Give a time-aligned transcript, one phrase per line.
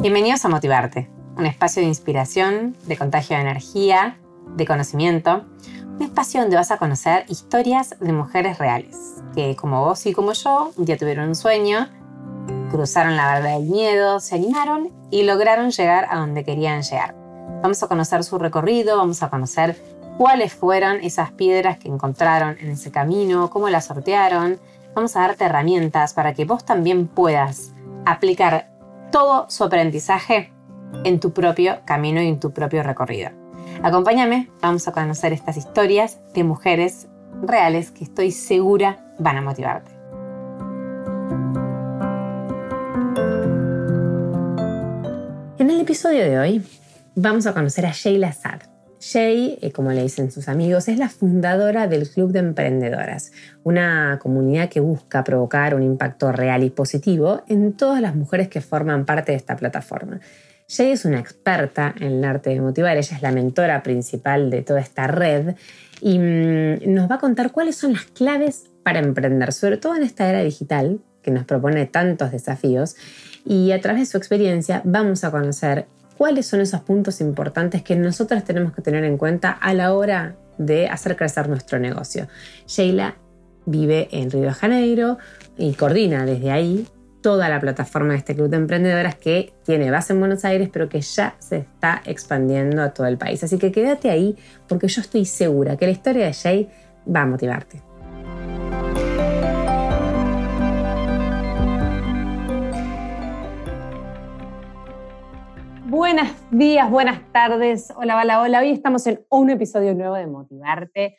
[0.00, 4.16] Bienvenidos a Motivarte, un espacio de inspiración, de contagio de energía,
[4.56, 5.44] de conocimiento,
[5.84, 8.96] un espacio donde vas a conocer historias de mujeres reales,
[9.34, 11.86] que como vos y como yo, un día tuvieron un sueño,
[12.70, 17.14] cruzaron la barrera del miedo, se animaron y lograron llegar a donde querían llegar.
[17.60, 19.76] Vamos a conocer su recorrido, vamos a conocer
[20.16, 24.60] cuáles fueron esas piedras que encontraron en ese camino, cómo las sortearon.
[24.94, 27.74] Vamos a darte herramientas para que vos también puedas
[28.06, 28.70] aplicar
[29.10, 30.52] todo su aprendizaje
[31.04, 33.30] en tu propio camino y en tu propio recorrido.
[33.82, 37.08] Acompáñame, vamos a conocer estas historias de mujeres
[37.42, 39.92] reales que estoy segura van a motivarte.
[45.58, 46.66] En el episodio de hoy
[47.14, 48.69] vamos a conocer a Sheila Sad.
[49.00, 53.32] Shay, eh, como le dicen sus amigos, es la fundadora del Club de Emprendedoras,
[53.64, 58.60] una comunidad que busca provocar un impacto real y positivo en todas las mujeres que
[58.60, 60.20] forman parte de esta plataforma.
[60.68, 64.60] Shay es una experta en el arte de motivar, ella es la mentora principal de
[64.60, 65.54] toda esta red
[66.02, 70.02] y mm, nos va a contar cuáles son las claves para emprender, sobre todo en
[70.02, 72.96] esta era digital que nos propone tantos desafíos
[73.46, 75.86] y a través de su experiencia vamos a conocer
[76.20, 80.36] cuáles son esos puntos importantes que nosotros tenemos que tener en cuenta a la hora
[80.58, 82.28] de hacer crecer nuestro negocio.
[82.66, 83.16] Sheila
[83.64, 85.16] vive en Río de Janeiro
[85.56, 86.86] y coordina desde ahí
[87.22, 90.90] toda la plataforma de este club de emprendedoras que tiene base en Buenos Aires, pero
[90.90, 93.42] que ya se está expandiendo a todo el país.
[93.42, 94.36] Así que quédate ahí
[94.68, 96.68] porque yo estoy segura que la historia de Shay
[97.08, 97.89] va a motivarte.
[106.00, 107.92] Buenos días, buenas tardes.
[107.94, 108.60] Hola, hola, hola.
[108.60, 111.18] Hoy estamos en un episodio nuevo de Motivarte.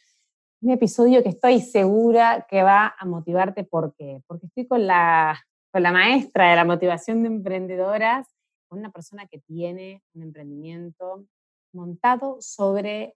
[0.59, 3.63] Un episodio que estoy segura que va a motivarte.
[3.63, 4.23] ¿Por qué?
[4.25, 5.39] Porque estoy con la,
[5.71, 8.27] con la maestra de la motivación de emprendedoras,
[8.67, 11.25] con una persona que tiene un emprendimiento
[11.73, 13.13] montado sobre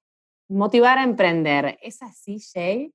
[0.48, 1.80] motivar a emprender.
[1.82, 2.94] ¿Es así, Jay?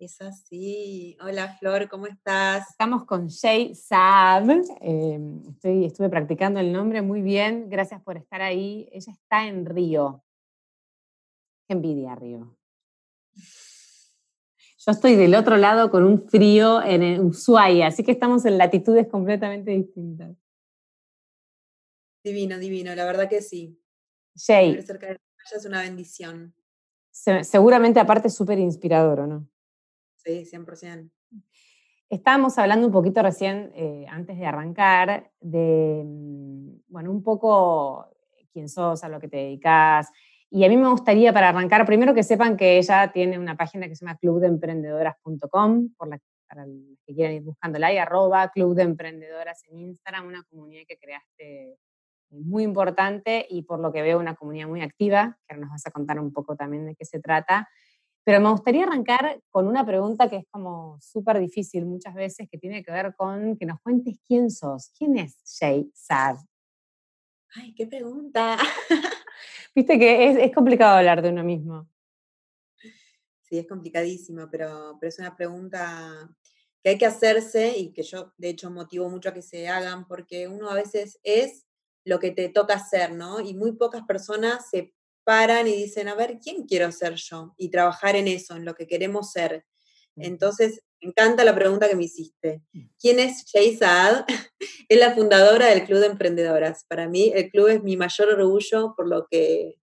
[0.00, 1.14] Es así.
[1.20, 2.70] Hola Flor, ¿cómo estás?
[2.70, 4.48] Estamos con Shay Saab.
[4.80, 7.68] Em, estuve practicando el nombre muy bien.
[7.68, 8.88] Gracias por estar ahí.
[8.92, 10.24] Ella está en Río.
[11.68, 12.56] Qué envidia, Río.
[13.34, 19.06] Yo estoy del otro lado con un frío en Ushuaia, así que estamos en latitudes
[19.06, 20.34] completamente distintas.
[22.24, 23.78] Divino, divino, la verdad que sí.
[24.34, 24.80] Shay.
[24.80, 26.54] cerca de la es una bendición.
[27.10, 29.49] seguramente aparte súper inspirador, ¿o no?
[30.24, 31.10] Sí, 100%.
[32.10, 38.06] Estábamos hablando un poquito recién, eh, antes de arrancar, de, mm, bueno, un poco
[38.52, 40.10] quién sos, a lo que te dedicas.
[40.50, 43.88] Y a mí me gustaría, para arrancar, primero que sepan que ella tiene una página
[43.88, 48.76] que se llama clubdeemprendedoras.com, por la, para los que quieran ir buscándola, y arroba Club
[48.80, 48.96] en
[49.78, 51.76] Instagram, una comunidad que creaste
[52.30, 55.86] muy importante y por lo que veo una comunidad muy activa, que ahora nos vas
[55.86, 57.68] a contar un poco también de qué se trata.
[58.24, 62.58] Pero me gustaría arrancar con una pregunta que es como súper difícil muchas veces, que
[62.58, 64.90] tiene que ver con que nos cuentes quién sos.
[64.96, 66.36] ¿Quién es Shay Sad?
[67.54, 68.56] Ay, qué pregunta.
[69.74, 71.88] Viste que es, complicado hablar de uno mismo.
[73.42, 76.30] Sí, es complicadísimo, pero, pero es una pregunta
[76.82, 80.06] que hay que hacerse y que yo, de hecho, motivo mucho a que se hagan,
[80.06, 81.66] porque uno a veces es
[82.04, 83.40] lo que te toca hacer, ¿no?
[83.40, 84.94] Y muy pocas personas se
[85.30, 87.54] paran y dicen, a ver, ¿quién quiero ser yo?
[87.56, 89.64] Y trabajar en eso, en lo que queremos ser.
[90.16, 92.64] Entonces, me encanta la pregunta que me hiciste.
[92.72, 92.86] Mm.
[92.98, 94.24] ¿Quién es Jay Saad?
[94.88, 96.84] es la fundadora del Club de Emprendedoras.
[96.88, 99.76] Para mí, el club es mi mayor orgullo, por lo que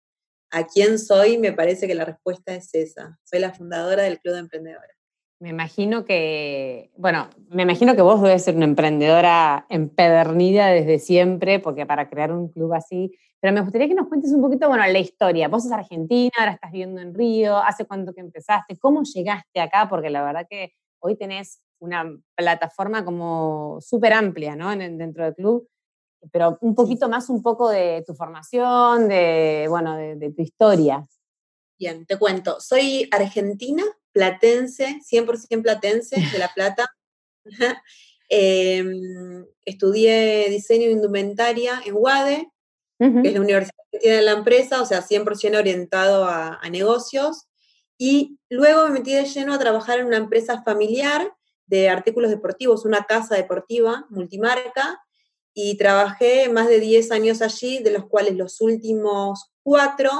[0.50, 3.18] a quién soy, me parece que la respuesta es esa.
[3.24, 4.97] Soy la fundadora del Club de Emprendedoras.
[5.40, 11.60] Me imagino que, bueno, me imagino que vos debes ser una emprendedora empedernida desde siempre,
[11.60, 14.84] porque para crear un club así, pero me gustaría que nos cuentes un poquito, bueno,
[14.84, 15.46] la historia.
[15.46, 18.76] Vos sos argentina, ahora estás viviendo en Río, ¿hace cuánto que empezaste?
[18.78, 19.88] ¿Cómo llegaste acá?
[19.88, 24.74] Porque la verdad que hoy tenés una plataforma como súper amplia, ¿no?
[24.74, 25.68] dentro del club,
[26.32, 31.06] pero un poquito más, un poco de tu formación, de, bueno, de tu historia.
[31.78, 32.58] Bien, te cuento.
[32.58, 33.84] Soy argentina,
[34.18, 36.92] platense, 100% platense, de La Plata.
[38.30, 42.48] Em, estudié diseño de indumentaria en UADE,
[42.98, 47.46] que es la universidad que tiene la empresa, o sea, 100% orientado a, negocios.
[47.96, 51.32] Y luego me metí de lleno a trabajar en una empresa familiar
[51.66, 55.00] de artículos deportivos, una casa deportiva multimarca,
[55.54, 60.10] y trabajé más de 10 años allí, de los cuales los últimos cuatro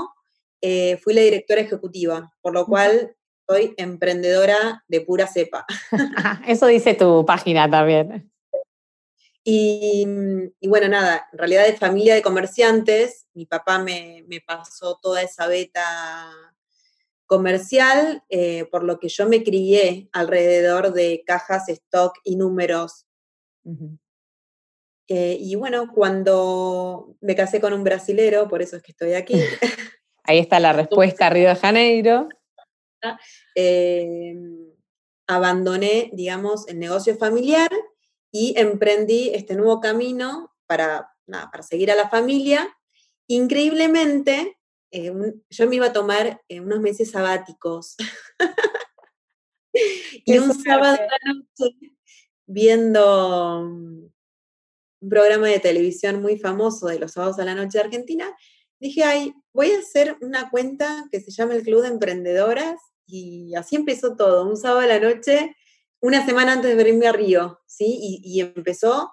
[0.62, 3.17] eh, fui la directora ejecutiva, por lo cual
[3.48, 5.64] soy emprendedora de pura cepa.
[6.46, 8.30] Eso dice tu página también.
[9.50, 10.06] Y,
[10.60, 16.30] bueno, nada, en realidad de familia de comerciantes, mi papá me, pasó toda esa beta
[17.24, 23.06] comercial, eh, por lo que yo me crié alrededor de cajas, stock y números.
[25.08, 29.32] Eh, y bueno, cuando me casé con un brasilero, por eso es que estoy aquí.
[30.24, 32.28] Ahí está la respuesta, Río de Janeiro.
[33.54, 34.72] Em,
[35.26, 37.70] abandoné, digamos, el negocio familiar
[38.32, 42.76] y emprendí este nuevo camino para, para seguir a la familia.
[43.26, 44.58] Increíblemente,
[44.90, 45.12] eh,
[45.50, 47.96] yo me iba a tomar eh, unos meses sabáticos.
[50.24, 51.76] y un sábado a la noche,
[52.46, 54.08] viendo mm,
[55.00, 58.34] un programa de televisión muy famoso de los sábados a la noche de Argentina,
[58.80, 63.54] dije, ay, voy a hacer una cuenta que se llama el Club de Emprendedoras y
[63.56, 65.56] así empezó todo, un sábado a la noche,
[66.00, 68.20] una semana antes de venirme a Río, ¿sí?
[68.22, 69.10] Y, empezó,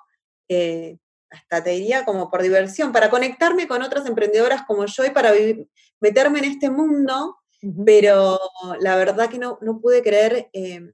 [0.49, 0.97] eh,
[1.29, 5.33] hasta te diría, como por diversión, para conectarme con otras emprendedoras como yo y para
[5.99, 7.37] meterme en este mundo,
[7.85, 8.39] pero
[8.79, 10.91] la verdad que no, no pude creer eh,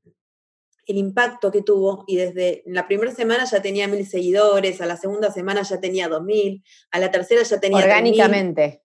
[0.85, 4.97] el impacto que tuvo y desde la primera semana ya tenía mil seguidores, a la
[4.97, 7.79] segunda semana ya tenía dos mil, a la tercera ya tenía...
[7.79, 8.83] Orgánicamente.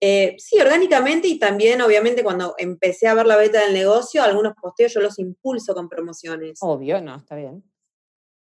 [0.00, 4.54] Eh, sí, orgánicamente y también, obviamente, cuando empecé a ver la beta del negocio, algunos
[4.60, 6.58] posteos yo los impulso con promociones.
[6.62, 7.64] Obvio, no, está bien.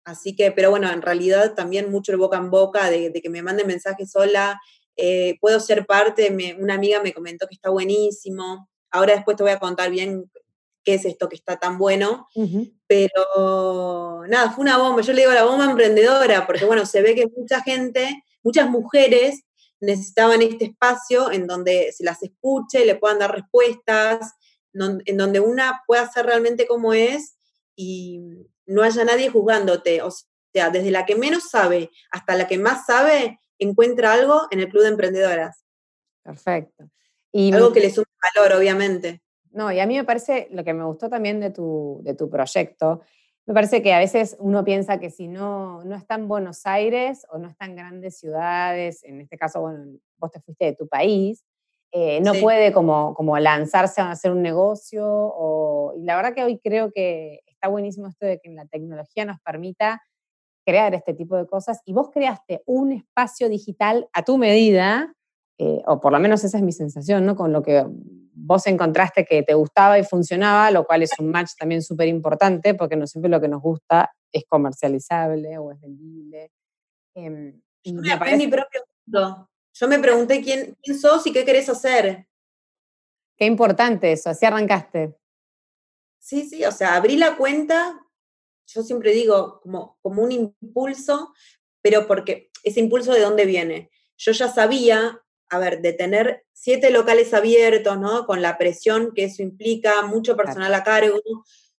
[0.03, 3.43] Así que, pero bueno, en realidad también mucho el boca en boca de, que me
[3.43, 4.59] manden mensajes, sola,
[4.97, 9.53] eh, puedo ser parte, una amiga me comentó que está buenísimo, ahora después te voy
[9.53, 10.29] a contar bien
[10.83, 12.27] qué es esto que está tan bueno,
[12.85, 17.15] pero nada, fue una bomba, yo le digo la bomba emprendedora, porque bueno, se ve
[17.15, 19.43] que mucha gente, muchas mujeres
[19.83, 24.33] necesitaban este espacio en donde se las escuche, le puedan dar respuestas,
[24.73, 27.37] en donde una pueda ser realmente como es
[27.75, 28.21] y
[28.65, 30.01] no haya nadie juzgándote.
[30.01, 30.09] O
[30.53, 34.69] sea, desde la que menos sabe hasta la que más sabe, encuentra algo en el
[34.69, 35.65] Club de Emprendedoras.
[36.23, 36.89] Perfecto.
[37.31, 39.21] Y algo que le sume valor, obviamente.
[39.51, 42.29] No, y a mí me parece, lo que me gustó también de tu, de tu
[42.29, 43.01] proyecto,
[43.45, 47.25] me parece que a veces uno piensa que si no, no está en Buenos Aires
[47.29, 50.87] o no está en grandes ciudades, en este caso, bueno, vos te fuiste de tu
[50.87, 51.43] país,
[51.95, 55.05] eh, no puede como, como lanzarse a hacer un negocio.
[55.05, 59.25] O, y la verdad que hoy creo que está buenísimo esto de que la tecnología
[59.25, 60.01] nos permita
[60.65, 65.13] crear este tipo de cosas y vos creaste un espacio digital a tu medida,
[65.59, 67.35] eh, o por lo menos esa es mi sensación, ¿no?
[67.35, 67.85] Con lo que
[68.35, 72.73] vos encontraste que te gustaba y funcionaba, lo cual es un match también súper importante,
[72.73, 76.51] porque no siempre lo que nos gusta es comercializable o es vendible.
[77.15, 79.49] Em, Yo me mi propio mundo.
[79.73, 82.27] Yo me pregunté quién, quién sos y qué querés hacer.
[83.37, 85.15] Qué importante eso, así arrancaste.
[86.19, 87.99] Sí, sí, o sea, abrí la cuenta,
[88.67, 91.33] yo siempre digo, como, como un impulso,
[91.81, 93.89] pero porque ese impulso de dónde viene.
[94.17, 95.22] Yo ya sabía
[95.53, 98.25] a ver, de tener siete locales abiertos, ¿no?
[98.25, 101.21] Con la presión que eso implica, mucho personal a cargo.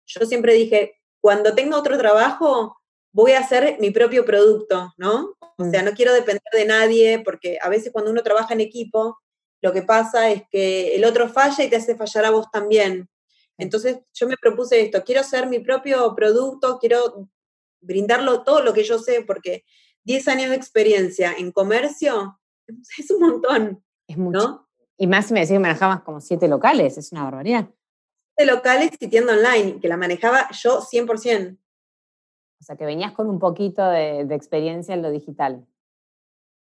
[0.05, 2.77] Yo siempre dije, cuando tenga otro trabajo,
[3.11, 5.35] voy a hacer mi propio producto, ¿no?
[5.57, 5.85] O sea, mm.
[5.85, 9.17] no quiero depender de nadie, porque a veces cuando uno trabaja en equipo,
[9.61, 13.09] lo que pasa es que el otro falla y te hace fallar a vos también.
[13.57, 17.29] Entonces yo me propuse esto, quiero hacer mi propio producto, quiero
[17.81, 19.63] brindarlo todo lo que yo sé, porque
[20.03, 22.39] 10 años de experiencia en comercio
[22.97, 23.83] es un montón.
[24.07, 24.67] Es mucho.
[24.97, 27.69] Y más si me decís que manejabas como siete locales, es una barbaridad.
[28.35, 31.57] Siete locales y tienda online, que la manejaba yo 100%.
[32.63, 35.67] O sea, que venías con un poquito de, experiencia en lo digital.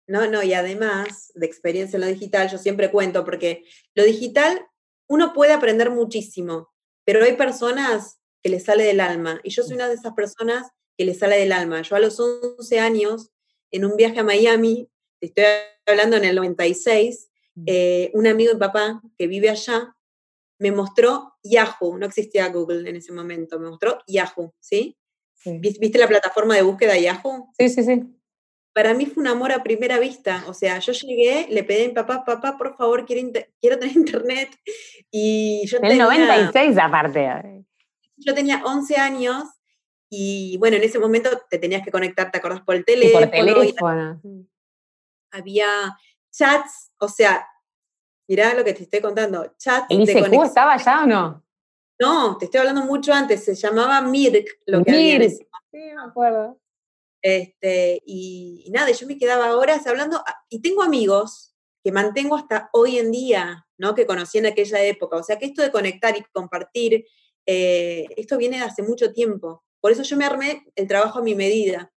[0.07, 3.65] No, no, y además de experiencia en lo digital, yo siempre cuento, porque
[3.95, 4.67] lo digital
[5.09, 6.71] uno puede aprender muchísimo,
[7.05, 10.71] pero hay personas que le sale del alma, y yo soy una de esas personas
[10.97, 11.83] que le sale del alma.
[11.83, 13.31] Yo a los 11 años,
[13.71, 14.89] en un viaje a Miami,
[15.21, 15.45] estoy
[15.87, 17.65] hablando en el 96, mm.
[17.67, 19.95] eh, un amigo de papá que vive allá
[20.59, 24.97] me mostró Yahoo, no existía Google en ese momento, me mostró Yahoo, ¿sí?
[25.45, 27.53] ¿Viste la plataforma de búsqueda Yahoo?
[27.57, 28.03] Sí, sí, sí.
[28.73, 31.89] Para mí fue un amor a primera vista, o sea, yo llegué, le pedí a
[31.89, 34.51] mi papá, papá, por favor, quiero, quiero tener internet,
[35.11, 37.65] y yo en el 96 aparte.
[38.17, 39.45] Yo tenía 11 años,
[40.11, 42.63] y bueno, en ese momento te tenías que conectar, ¿te acordás?
[42.63, 43.27] Por el teléfono.
[43.27, 44.21] por teléfono
[45.31, 45.97] había
[46.31, 47.47] chats, o sea,
[48.29, 49.87] mirá lo que te estoy contando, chats.
[49.89, 51.45] ¿El ICQ estaba allá o no?
[52.01, 55.31] No, te estoy hablando mucho antes, se llamaba Mirk, lo que Mirk.
[55.31, 56.61] Sí, me acuerdo.
[57.21, 62.71] Este, y, nada, yo me quedaba horas hablando, ah, y tengo amigos que mantengo hasta
[62.73, 63.95] hoy en día, ¿no?
[63.95, 65.17] Que conocí en aquella época.
[65.17, 67.05] O sea que esto de conectar y compartir,
[67.47, 69.65] eh, esto viene de hace mucho tiempo.
[69.81, 71.93] Por eso yo me armé el trabajo a mi medida.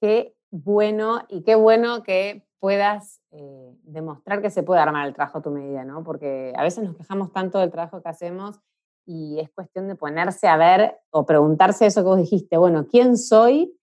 [0.00, 5.38] qué bueno y qué bueno que puedas eh, demostrar que se puede armar el trabajo
[5.38, 6.04] a tu medida, ¿no?
[6.04, 8.60] Porque a veces nos quejamos tanto del trabajo que hacemos
[9.04, 13.18] y es cuestión de ponerse a ver o preguntarse eso que vos dijiste, bueno, ¿quién
[13.18, 13.76] soy?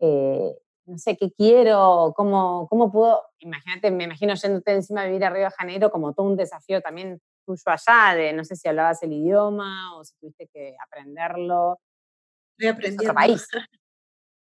[0.00, 0.52] Eh,
[0.84, 5.30] no sé qué quiero, cómo, cómo puedo, imagínate, me imagino yéndote encima de vivir a
[5.30, 9.00] Río de Janeiro como todo un desafío también tuyo allá, de no sé si hablabas
[9.04, 11.78] el idioma o si tuviste que aprenderlo.
[12.58, 13.02] Estoy aprendiendo.
[13.04, 13.46] otro país.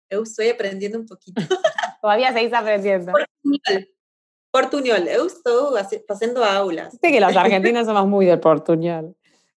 [0.09, 1.43] Eu estoy aprendiendo un poquito.
[2.03, 3.13] Todavía seguís aprendiendo.
[3.13, 3.89] Portuñol.
[4.51, 5.09] Portuñol.
[5.09, 6.99] Eu estou haciendo aulas.
[7.01, 9.15] Sé que los argentinos somos muy del portuñol.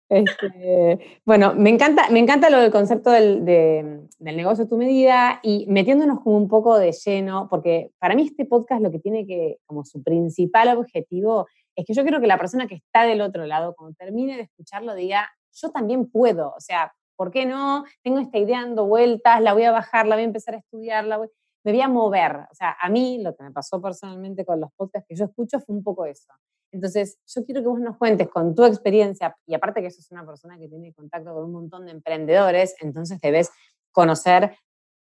[0.08, 5.40] Este, bueno, me encanta, me encanta lo del concepto del, del, negocio a tu medida
[5.42, 9.26] y metiéndonos como un poco de lleno, porque para mí este podcast lo que tiene
[9.26, 13.22] que, como su principal objetivo, es que yo quiero que la persona que está del
[13.22, 17.86] otro lado, cuando termine de escucharlo, diga, yo también puedo, o sea, ¿por qué no?
[18.04, 21.06] Tengo esta idea dando vueltas, la voy a bajar, la voy a empezar a estudiar,
[21.06, 21.30] la voy,
[21.66, 22.36] me voy a mover.
[22.52, 25.60] O sea, a mí lo que me pasó personalmente con los podcasts que yo escucho
[25.60, 26.32] fue un poco eso.
[26.72, 30.26] Entonces, yo quiero que vos nos cuentes con tu experiencia, y aparte que sos una
[30.26, 33.50] persona que tiene contacto con un montón de emprendedores, entonces debes
[33.92, 34.58] conocer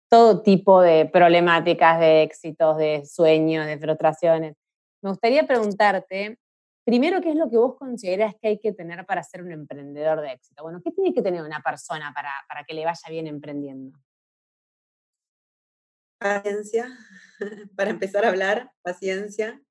[0.09, 4.55] todo tipo de problemáticas, de éxitos, de sueños, de frustraciones.
[5.01, 6.39] Me gustaría preguntarte,
[6.83, 10.21] primero, ¿qué es lo que vos consideras que hay que tener para ser un emprendedor
[10.21, 10.63] de éxito?
[10.63, 13.97] Bueno, ¿qué tiene que tener una persona para, para que le vaya bien emprendiendo?
[16.19, 16.97] Paciencia,
[17.75, 19.61] para empezar a hablar, paciencia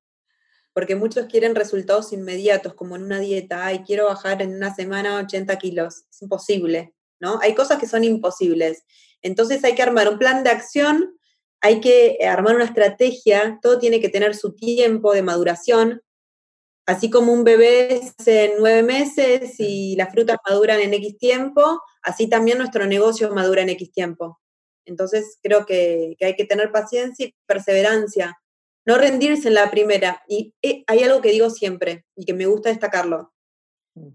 [0.79, 5.19] porque muchos quieren resultados inmediatos, como en una dieta, ay, quiero bajar en una semana
[5.19, 7.39] 80 kilos, es imposible, ¿no?
[7.41, 8.85] Hay cosas que son imposibles.
[9.21, 11.17] Entonces hay que armar un plan de acción,
[11.59, 16.01] hay que armar una estrategia, todo tiene que tener su tiempo de maduración,
[16.85, 22.29] así como un bebé hace nueve meses y las frutas maduran en X tiempo, así
[22.29, 24.39] también nuestro negocio madura en X tiempo.
[24.89, 28.37] Entonces creo que, que hay que tener paciencia y perseverancia
[28.89, 30.23] no rendirse en la primera.
[30.27, 33.31] Y eh, hay algo que digo siempre y que me gusta destacarlo,
[33.93, 34.09] mm.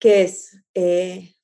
[0.00, 1.34] que es eh,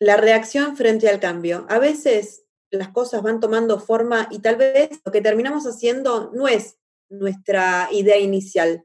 [0.00, 1.64] la reacción frente al cambio.
[1.68, 6.48] A veces las cosas van tomando forma y tal vez lo que terminamos haciendo no
[6.48, 8.84] es nuestra idea inicial,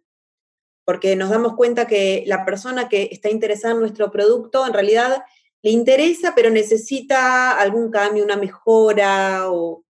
[0.86, 5.24] porque nos damos cuenta que la persona que está interesada en nuestro producto en realidad
[5.64, 9.86] le interesa, pero necesita algún cambio, una mejora o, o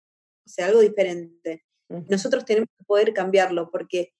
[0.45, 1.65] sea, algo diferente.
[2.07, 4.13] Nosotros tenemos que poder cambiarlo porque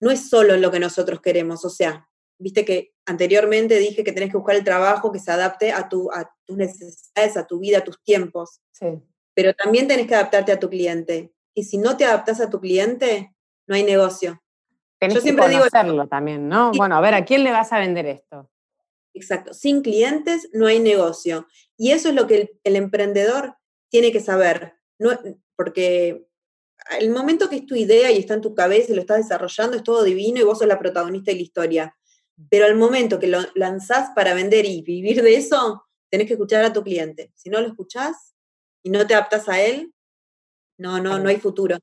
[0.00, 4.30] no es solo lo que nosotros queremos, o sea, viste que anteriormente dije que tenés
[4.30, 7.78] que buscar el trabajo que se adapte a, tu, a tus necesidades, a tu vida,
[7.78, 8.60] a tus tiempos.
[8.72, 8.86] Sí.
[9.34, 11.32] Pero también tenés que adaptarte a tu cliente.
[11.54, 13.34] Y si no te adaptas a tu cliente,
[13.66, 14.42] no hay negocio.
[14.98, 16.72] Tenés Yo siempre que conocerlo digo, también, ¿no?
[16.72, 18.50] Bueno, a ver, ¿a quién le vas a vender esto?
[19.14, 19.54] Exacto.
[19.54, 21.46] Sin clientes no hay negocio.
[21.76, 23.56] Y eso es lo que el, el emprendedor
[23.90, 24.74] tiene que saber.
[24.98, 25.18] No,
[25.56, 26.26] porque
[26.98, 29.76] el momento que es tu idea y está en tu cabeza y lo estás desarrollando,
[29.76, 31.96] es todo divino y vos sos la protagonista de la historia.
[32.48, 36.64] Pero al momento que lo lanzás para vender y vivir de eso, tenés que escuchar
[36.64, 37.32] a tu cliente.
[37.34, 38.34] Si no lo escuchás
[38.82, 39.92] y no te adaptas a él,
[40.78, 41.78] no, no, no hay futuro.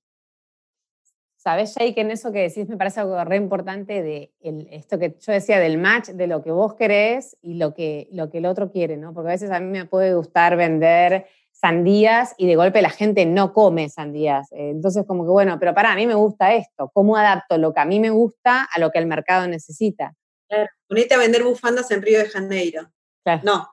[1.47, 4.33] Sabes, Jay, que en eso que decís me parece algo re importante de
[4.69, 8.29] esto que yo decía del match, de lo que vos querés y lo que, lo
[8.29, 9.13] que el otro quiere, ¿no?
[9.13, 13.25] Porque a veces a mí me puede gustar vender sandías y de golpe la gente
[13.25, 14.51] no come sandías.
[14.51, 16.91] Eh, entonces, como que bueno, pero para a mí me gusta esto.
[16.93, 20.15] ¿Cómo adapto lo que a mí me gusta a lo que el mercado necesita?
[20.49, 22.91] Claro, ponete a vender bufandas en Río de Janeiro.
[23.23, 23.41] Claro.
[23.45, 23.69] No.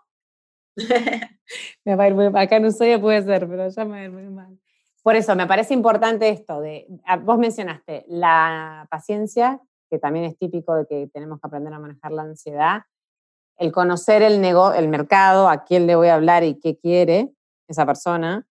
[1.84, 4.04] me va a ir muy, acá en Ushuaia puede ser, pero ya me va a
[4.04, 4.60] ir muy mal.
[5.04, 6.86] Por eso me parece importante esto de,
[7.24, 12.10] vos mencionaste la paciencia, que también es típico de que tenemos que aprender a manejar
[12.10, 12.84] la ansiedad,
[13.58, 17.34] el conocer el, el mercado, a quién le voy a hablar y qué quiere,
[17.68, 18.48] esa persona.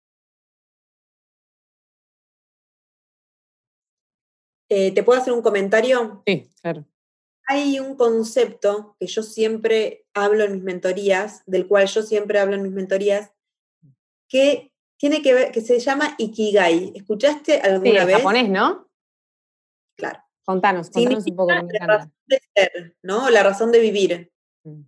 [4.68, 6.24] Eh, ¿Te puedo hacer un comentario?
[6.26, 6.84] Sí, claro.
[7.46, 12.56] Hay un concepto que yo siempre hablo en mis mentorías, del cual yo siempre hablo
[12.56, 13.30] en mis mentorías,
[14.28, 16.92] que tiene que ver, que se llama Ikigai.
[16.94, 18.16] ¿Escuchaste alguna sí, vez?
[18.18, 18.86] japonés, ¿no?
[19.96, 20.20] Claro.
[20.44, 21.52] Contanos, contanos un poco.
[21.52, 23.30] La razón de ser, ¿no?
[23.30, 24.30] La razón de vivir.
[24.62, 24.82] Mm.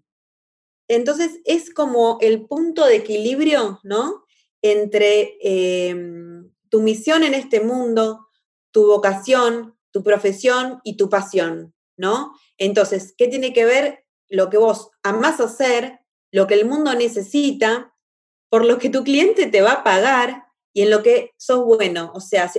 [0.88, 4.26] Entonces es como el punto de equilibrio, ¿no?
[4.60, 8.28] Entre em, tu misión en este mundo,
[8.70, 12.34] tu vocación, tu profesión y tu pasión, ¿no?
[12.58, 16.00] Entonces, ¿qué tiene que ver lo que vos amás hacer,
[16.30, 17.94] lo que el mundo necesita,
[18.52, 20.44] por lo que tu cliente te va a pagar
[20.74, 22.12] y en lo que sos bueno?
[22.14, 22.52] O sea,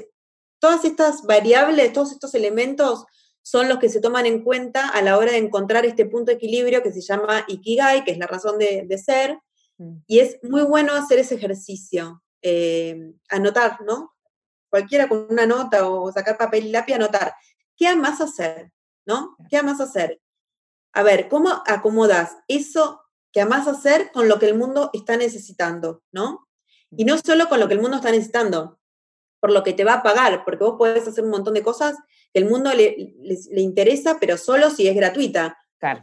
[0.57, 3.05] todas estas variables, todos estos elementos
[3.43, 6.37] son los que se toman en cuenta a la hora de encontrar este punto de
[6.37, 9.37] equilibrio que se llama Ikigai, que es la razón de, ser.
[9.77, 9.97] Mm.
[10.07, 12.23] Y es muy bueno hacer ese ejercicio.
[12.41, 14.15] eh, anotar, ¿no?
[14.69, 17.35] Cualquiera con una nota o sacar papel y lápiz, anotar.
[17.77, 18.71] ¿Qué amas hacer?
[19.05, 19.37] ¿No?
[19.47, 20.19] ¿Qué amas hacer?
[20.91, 23.02] A ver, ¿cómo acomodas eso
[23.33, 26.47] que amas hacer con lo que el mundo está necesitando, ¿no?
[26.91, 28.79] Y no solo con lo que el mundo está necesitando,
[29.39, 31.97] por lo que te va a pagar, porque vos podés hacer un montón de cosas
[32.31, 35.57] que el mundo le, le, interesa, pero solo si es gratuita.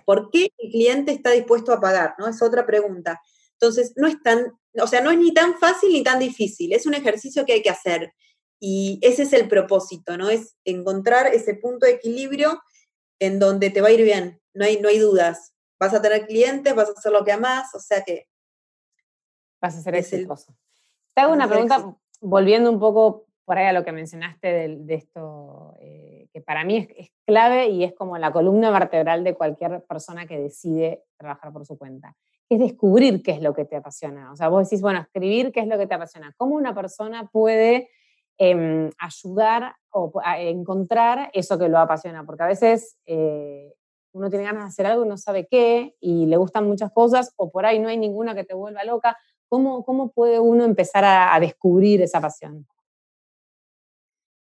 [0.05, 2.15] ¿Por qué el cliente está dispuesto a pagar?
[2.19, 2.29] ¿no?
[2.29, 3.19] Es otra pregunta.
[3.53, 6.85] Entonces, no es tan, o sea, no es ni tan fácil ni tan difícil, es
[6.85, 8.13] un ejercicio que hay que hacer.
[8.59, 10.29] Y ese es el propósito, ¿no?
[10.29, 12.61] Es encontrar ese punto de equilibrio
[13.21, 15.55] en donde te va a ir bien, no hay, no hay dudas.
[15.81, 18.29] Vas a tener clientes, vas a hacer lo que amas, o sea que...
[19.63, 20.55] Vas a ser exitoso.
[21.15, 25.75] Te hago una pregunta, volviendo un poco por ahí a lo que mencionaste de, esto,
[25.81, 30.27] eh, que para mí es, clave y es como la columna vertebral de cualquier persona
[30.27, 32.17] que decide trabajar por su cuenta,
[32.49, 34.33] es descubrir qué es lo que te apasiona.
[34.33, 36.33] O sea, vos decís, bueno, escribir qué es lo que te apasiona.
[36.37, 37.91] ¿Cómo una persona puede
[38.39, 42.25] em, ayudar o a encontrar eso que lo apasiona?
[42.25, 43.75] Porque a veces eh,
[44.13, 47.33] uno tiene ganas de hacer algo y no sabe qué, y le gustan muchas cosas,
[47.37, 49.17] o por ahí no hay ninguna que te vuelva loca.
[49.49, 52.67] ¿Cómo, cómo puede uno empezar a descubrir esa pasión?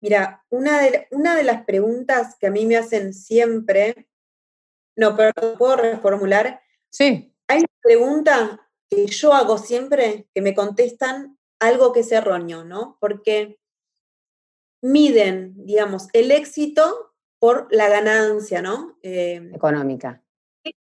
[0.02, 4.08] Mira, una de, una de las preguntas que a mí me hacen siempre,
[4.96, 6.62] no, pero puedo reformular.
[6.90, 7.36] Sí.
[7.48, 12.98] Hay una pregunta que yo hago siempre que me contestan algo que es erróneo, ¿no?
[13.02, 13.60] Porque
[14.82, 17.09] miden, digamos, el éxito
[17.40, 18.98] por la ganancia, ¿no?
[19.02, 20.22] Em, económica.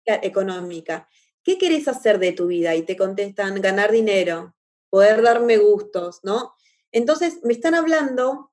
[0.04, 1.08] Económica.
[1.44, 2.74] ¿Qué querés hacer de tu vida?
[2.74, 4.56] Y te contestan ganar dinero,
[4.90, 6.54] poder darme gustos, ¿no?
[6.90, 8.52] Entonces me están hablando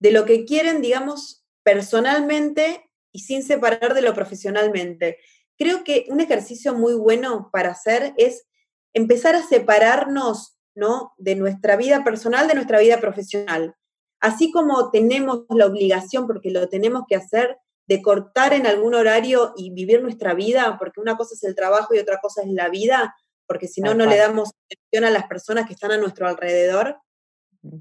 [0.00, 5.18] de lo que quieren, digamos, personalmente y sin separar de lo profesionalmente.
[5.56, 8.46] Creo que un ejercicio muy bueno para hacer es
[8.92, 11.14] empezar a separarnos, ¿no?
[11.16, 13.76] De nuestra vida personal, de nuestra vida profesional.
[14.24, 19.52] Así como tenemos la obligación, porque lo tenemos que hacer, de cortar en algún horario
[19.54, 22.70] y vivir nuestra vida, porque una cosa es el trabajo y otra cosa es la
[22.70, 23.14] vida,
[23.46, 26.96] porque si no, no le damos atención a las personas que están a nuestro alrededor.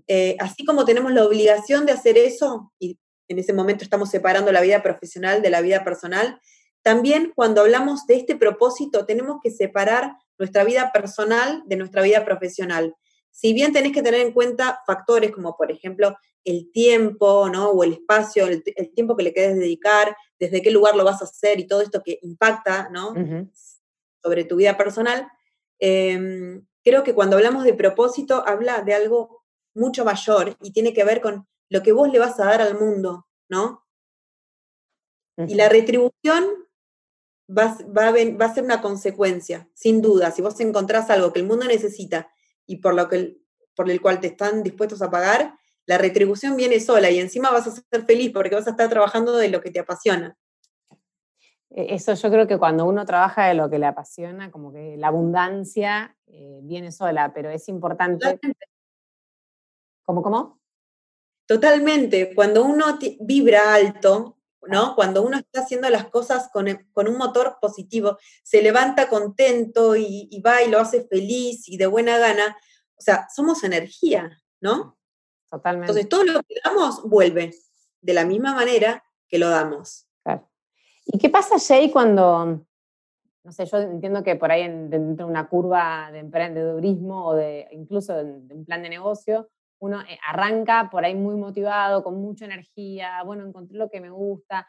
[0.08, 4.52] Eh, así como tenemos la obligación de hacer eso, y en ese momento estamos separando
[4.52, 6.42] la vida profesional de la vida personal,
[6.82, 12.26] también cuando hablamos de este propósito tenemos que separar nuestra vida personal de nuestra vida
[12.26, 12.94] profesional.
[13.34, 16.16] Si bien tenés que tener en cuenta factores como, por ejemplo,
[16.46, 17.72] el tiempo, ¿no?
[17.72, 21.26] O el espacio, el, tiempo que le quieres dedicar, desde qué lugar lo vas a
[21.26, 23.14] hacer y todo esto que impacta, ¿no?
[24.22, 25.28] Sobre tu vida personal.
[25.80, 29.44] Em, creo que cuando hablamos de propósito, habla de algo
[29.74, 32.80] mucho mayor y tiene que ver con lo que vos le vas a dar al
[32.80, 33.84] mundo, ¿no?
[35.48, 36.46] Y la retribución
[37.50, 40.30] va, va, va, a ser una consecuencia, sin duda.
[40.30, 42.30] Si vos encontrás algo que el mundo necesita
[42.66, 43.38] y por, lo que,
[43.76, 47.68] por el cual te están dispuestos a pagar, la retribución viene sola y encima vas
[47.68, 50.38] a ser feliz porque vas a estar trabajando de lo que te apasiona.
[51.70, 54.96] E, eso yo creo que cuando uno trabaja de lo que le apasiona, como que
[54.98, 58.40] la abundancia eh, viene sola, pero es importante
[60.06, 60.60] ¿Cómo, cómo?
[61.48, 62.34] Totalmente.
[62.36, 64.96] Cuando uno vibra alto, ¿no?
[64.96, 69.96] Cuando uno está haciendo las cosas con, e, con un motor positivo, se levanta contento
[69.96, 72.58] y, va y lo hace feliz y de buena gana.
[72.96, 74.98] O sea, somos energía, ¿no?
[75.50, 75.92] Totalmente.
[75.92, 77.54] Entonces, todo lo que damos vuelve
[78.02, 80.08] de la misma manera que lo damos.
[80.24, 80.50] Claro.
[81.06, 82.66] ¿Y qué pasa, Jay, cuando,
[83.44, 87.68] no sé, yo entiendo que por ahí dentro de una curva de emprendedurismo o de
[87.72, 89.50] incluso de un plan de negocio,
[89.84, 94.10] uno eh, arranca por ahí muy motivado, con mucha energía, bueno, encontré lo que me
[94.10, 94.66] gusta,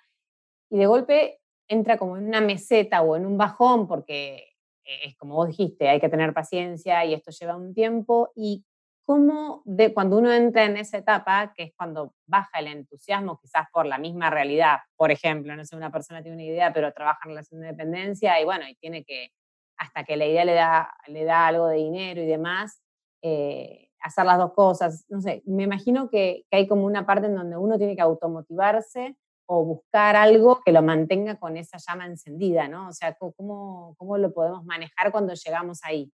[0.68, 5.16] y de golpe entra como en una meseta o en un bajón, porque eh, es
[5.16, 8.64] como vos dijiste, hay que tener paciencia y esto lleva un tiempo, y
[9.06, 13.66] cómo de, cuando uno entra en esa etapa, que es cuando baja el entusiasmo, quizás
[13.72, 17.20] por la misma realidad, por ejemplo, no sé, una persona tiene una idea, pero trabaja
[17.24, 19.30] en relación de dependencia, y bueno, y tiene que,
[19.78, 22.82] hasta que la idea le da, le da algo de dinero y demás,
[23.22, 25.04] eh, hacer las dos cosas.
[25.08, 29.16] No sé, me imagino que, hay como una parte en donde uno tiene que automotivarse
[29.46, 32.88] o buscar algo que lo mantenga con esa llama encendida, ¿no?
[32.88, 36.12] O sea, ¿cómo, cómo lo podemos manejar cuando llegamos ahí?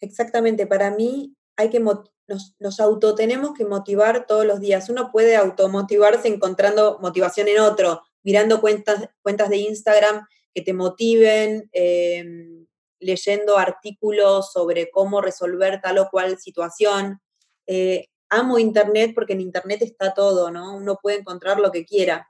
[0.00, 4.90] Exactamente, para mí hay que nos, auto tenemos que motivar todos los días.
[4.90, 11.68] Uno puede automotivarse encontrando motivación en otro, mirando cuentas, cuentas de Instagram que te motiven,
[11.72, 12.66] em,
[13.06, 17.20] leyendo artículos sobre cómo resolver tal o cual situación.
[17.66, 20.76] Eh, amo Internet porque en Internet está todo, ¿no?
[20.76, 22.28] Uno puede encontrar lo que quiera.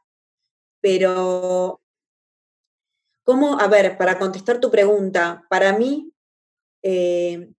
[0.81, 1.81] Pero,
[3.25, 3.59] ¿cómo?
[3.59, 6.12] A ver, para contestar tu pregunta, para mí
[6.83, 7.51] eh,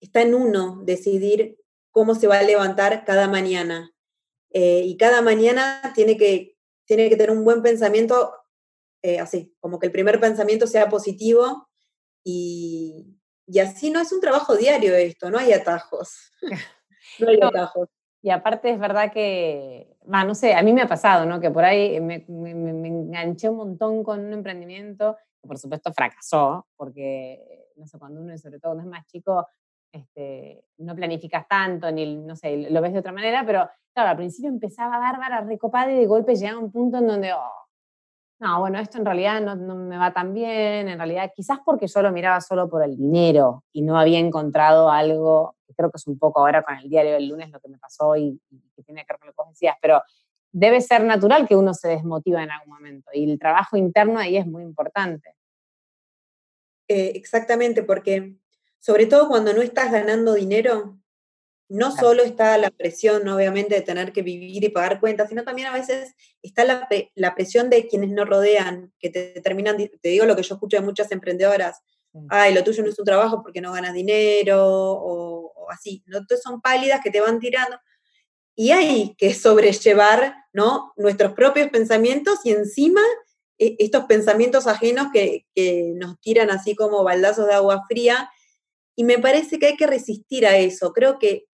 [0.00, 1.56] está en uno decidir
[1.90, 3.92] cómo se va a levantar cada mañana.
[4.50, 8.34] Eh, y cada mañana tiene que, tiene que tener un buen pensamiento,
[9.02, 11.68] eh, así, como que el primer pensamiento sea positivo
[12.24, 16.32] y, y, así no es un trabajo diario esto, no hay atajos.
[17.18, 17.88] no hay atajos.
[18.22, 21.40] Y aparte es verdad que, no sé, a mí me ha pasado, ¿no?
[21.40, 25.92] Que por ahí me, me, me enganché un montón con un emprendimiento que por supuesto
[25.92, 29.48] fracasó, porque, no sé, cuando uno, sobre todo, no es más chico,
[29.92, 34.16] este, no planificas tanto, ni, no sé, lo ves de otra manera, pero claro, al
[34.16, 37.61] principio empezaba bárbara, recopada y de golpe llegaba un punto en donde, oh,
[38.42, 42.02] no, bueno, esto en realidad no, me va tan bien, en realidad quizás porque yo
[42.02, 46.18] lo miraba solo por el dinero y no había encontrado algo, creo que es un
[46.18, 49.04] poco ahora con el diario del lunes lo que me pasó y, y que tiene
[49.04, 50.02] que ver con lo que vos decías, pero
[50.50, 54.36] debe ser natural que uno se desmotiva en algún momento y el trabajo interno ahí
[54.36, 55.36] es muy importante.
[56.88, 58.36] Eh, exactamente, porque
[58.80, 60.98] sobre todo cuando no estás ganando dinero,
[61.68, 65.68] no solo está la presión, obviamente, de tener que vivir y pagar cuentas, sino también
[65.68, 70.26] a veces está la, la presión de quienes nos rodean, que te terminan, te digo
[70.26, 71.80] lo que yo escucho de muchas emprendedoras,
[72.28, 76.18] ay, lo tuyo no es un trabajo porque no ganas dinero, o, o así, ¿no?
[76.18, 77.78] Entonces son pálidas que te van tirando,
[78.54, 80.92] y hay que sobrellevar, ¿no?
[80.96, 83.00] Nuestros propios pensamientos y encima
[83.58, 88.30] e, estos pensamientos ajenos que, que nos tiran así como baldazos de agua fría,
[88.94, 90.92] y me parece que hay que resistir a eso.
[90.92, 91.46] Creo que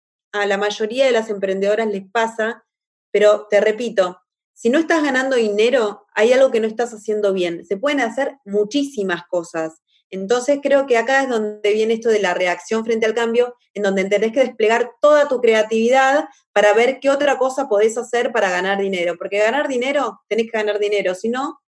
[0.41, 2.65] a la mayoría de las emprendedoras les pasa,
[3.11, 4.21] pero te repito,
[4.53, 7.65] si no estás ganando dinero, hay algo que no estás haciendo bien.
[7.67, 9.83] Se pueden hacer muchísimas cosas.
[10.09, 13.83] Entonces creo que acá es donde viene esto de la reacción frente al cambio, en
[13.83, 18.51] donde tenés que desplegar toda tu creatividad para ver qué otra cosa podés hacer para
[18.51, 19.17] ganar dinero.
[19.19, 21.61] Porque ganar dinero, tenés que ganar dinero, si no,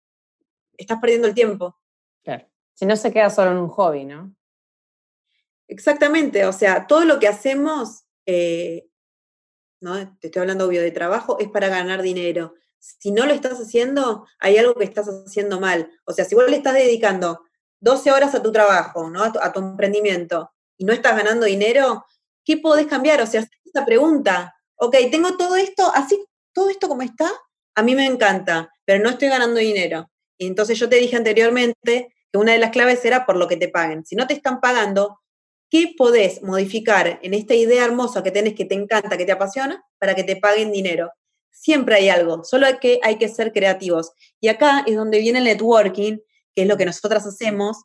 [0.78, 1.78] estás perdiendo el tiempo.
[2.24, 2.48] Claro.
[2.74, 4.34] Si no se queda solo en un hobby, ¿no?
[5.68, 8.90] Exactamente, o sea, todo lo que hacemos, eh,
[9.82, 9.96] ¿no?
[10.20, 12.54] te estoy hablando obvio de trabajo, es para ganar dinero.
[12.80, 15.90] Si no lo estás haciendo, hay algo que estás haciendo mal.
[16.06, 17.42] O sea, si vos le estás dedicando
[17.80, 19.24] 12 horas a tu trabajo, ¿no?
[19.24, 22.06] a, tu, emprendimiento, y no estás ganando dinero,
[22.46, 23.22] ¿qué podés cambiar?
[23.22, 27.32] O sea, esa pregunta, ok, tengo todo esto, así, todo esto como está,
[27.76, 30.10] a mí me encanta, pero no estoy ganando dinero.
[30.38, 33.58] Y entonces yo te dije anteriormente que una de las claves era por lo que
[33.58, 34.06] te paguen.
[34.06, 35.20] Si no te están pagando,
[35.70, 39.84] ¿qué podés modificar en esta idea hermosa que tenés, que te encanta, que te apasiona,
[40.00, 41.12] para que te paguen dinero?
[41.52, 44.12] Siempre hay algo, solo que, hay que ser creativos.
[44.40, 46.20] Y acá es donde viene el networking,
[46.56, 47.84] que es lo que nosotras hacemos,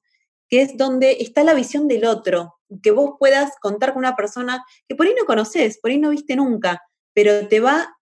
[0.49, 4.64] que es donde está la visión del otro, que vos puedas contar con una persona
[4.88, 6.83] que por ahí no conoces, por ahí no viste nunca,
[7.14, 7.97] pero te va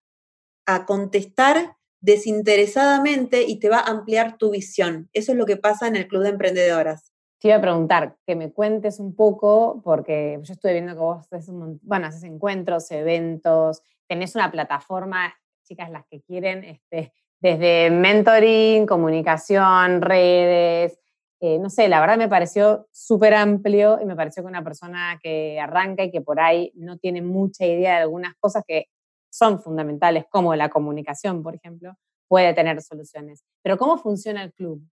[0.65, 5.09] a contestar desinteresadamente y te va a ampliar tu visión.
[5.13, 7.10] Eso es lo que pasa en el Club de Emprendedoras.
[7.41, 11.17] Te iba a preguntar, que me cuentes un poco, porque yo estuve viendo que vos
[11.21, 17.89] haces, un, bueno, haces encuentros, eventos, tenés una plataforma, chicas, las que quieren, este, desde
[17.89, 20.99] mentoring, comunicación, redes,
[21.39, 25.19] eh, no sé, la verdad me pareció súper amplio y me pareció que una persona
[25.23, 28.85] que arranca y que por ahí no tiene mucha idea de algunas cosas que
[29.31, 31.95] son fundamentales, como la comunicación, por ejemplo,
[32.27, 33.43] puede tener soluciones.
[33.63, 34.87] Pero ¿cómo funciona el club?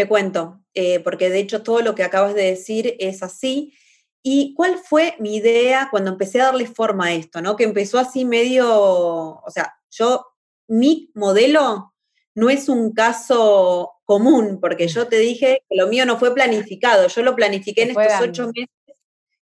[0.00, 3.74] Te cuento, eh, porque de hecho todo lo que acabas de decir es así.
[4.22, 7.42] ¿Y cuál fue mi idea cuando empecé a darle forma a esto?
[7.42, 7.54] ¿no?
[7.54, 10.26] Que empezó así medio, o sea, yo,
[10.68, 11.92] mi modelo
[12.34, 17.06] no es un caso común, porque yo te dije que lo mío no fue planificado,
[17.08, 18.96] yo lo planifiqué en estos ocho meses,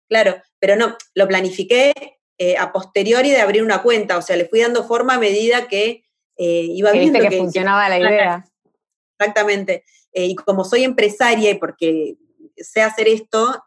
[0.08, 1.92] claro, pero no, lo planifiqué
[2.36, 5.68] eh, a posteriori de abrir una cuenta, o sea, le fui dando forma a medida
[5.68, 6.02] que
[6.36, 8.44] eh, iba viendo que, funcionaba la idea.
[9.20, 9.84] Exactamente.
[10.12, 12.16] Eh, y como soy empresaria y porque
[12.56, 13.62] sé hacer esto,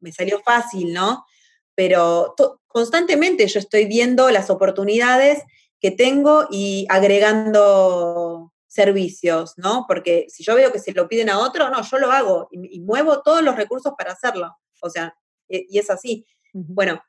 [0.00, 1.24] me salió fácil, ¿no?
[1.76, 2.34] Pero
[2.66, 5.44] constantemente yo estoy viendo las oportunidades
[5.80, 9.84] que tengo y agregando servicios, ¿no?
[9.86, 12.80] Porque si yo veo que se lo piden a otro, no, yo lo hago y,
[12.80, 14.56] muevo todos los recursos para hacerlo.
[14.80, 15.14] O sea,
[15.48, 16.26] y, es así.
[16.52, 17.00] Bueno,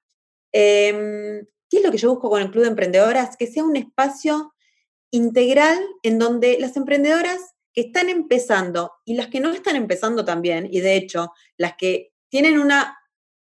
[0.53, 3.35] Em, ¿Qué es lo que yo busco con el Club de Emprendedoras?
[3.35, 4.53] Que sea un espacio
[5.11, 10.67] integral en donde las emprendedoras que están empezando y las que no están empezando también,
[10.71, 12.97] y de hecho, las que tienen una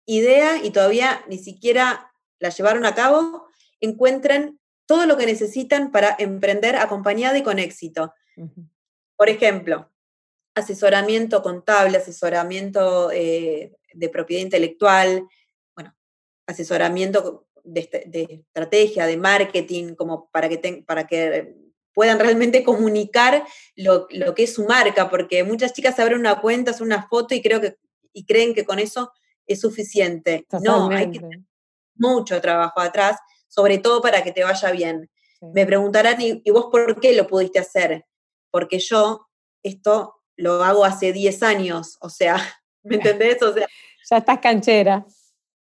[0.06, 3.46] idea y todavía ni siquiera la llevaron a cabo,
[3.80, 8.12] encuentren todo lo que necesitan para emprender acompañada y con éxito.
[9.16, 9.90] Por ejemplo,
[10.54, 15.28] asesoramiento contable, asesoramiento eh, de propiedad intelectual,
[16.46, 21.54] asesoramiento de, estrategia, de marketing, como para que, para que
[21.94, 23.44] puedan realmente comunicar
[23.76, 27.42] lo, que es su marca, porque muchas chicas abren una cuenta, hacen una foto y
[27.42, 27.76] creo que
[28.12, 29.12] y creen que con eso
[29.46, 30.46] es suficiente.
[30.62, 31.20] No, hay que,
[31.94, 35.10] mucho trabajo atrás, sobre todo para que te vaya bien.
[35.40, 38.06] Me preguntarán, ¿y, vos por qué lo pudiste hacer?
[38.50, 39.28] Porque yo
[39.62, 42.36] esto lo hago hace 10 años, o sea,
[42.82, 43.42] ¿me entendés?
[43.42, 43.66] O sea,
[44.10, 45.06] ya estás canchera.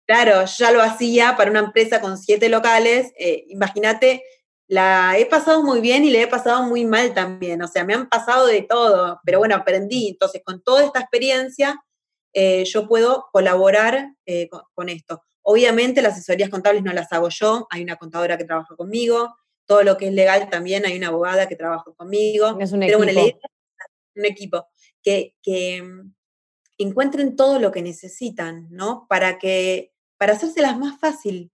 [0.06, 3.12] Claro, ya lo hacía para una empresa con siete locales.
[3.18, 4.22] Eh, imagínate,
[4.66, 7.60] la he pasado muy bien y le he pasado muy mal también.
[7.62, 10.08] O sea, me han pasado de todo, pero bueno, aprendí.
[10.08, 11.82] Entonces, con toda esta experiencia,
[12.32, 15.22] eh, yo puedo colaborar eh, con, esto.
[15.42, 19.36] Obviamente, las asesorías contables no las hago yo, hay una contadora que trabaja conmigo.
[19.66, 22.58] Todo lo que es legal también hay una abogada que trabaja conmigo.
[22.60, 23.02] Es un equipo.
[24.16, 24.66] un equipo
[25.02, 26.14] que, que mm,
[26.78, 29.06] encuentren todo lo que necesitan, ¿no?
[29.08, 31.50] Para que para hacérselas más fácil.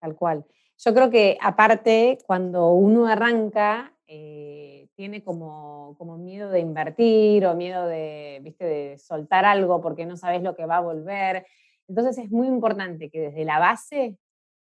[0.00, 0.46] Tal cual.
[0.82, 7.54] Yo creo que aparte, cuando uno arranca, eh, tiene como, como, miedo de invertir o
[7.54, 8.64] miedo de, ¿viste?
[8.64, 11.46] de soltar algo porque no sabes lo que va a volver.
[11.86, 14.16] Entonces es muy importante que desde la base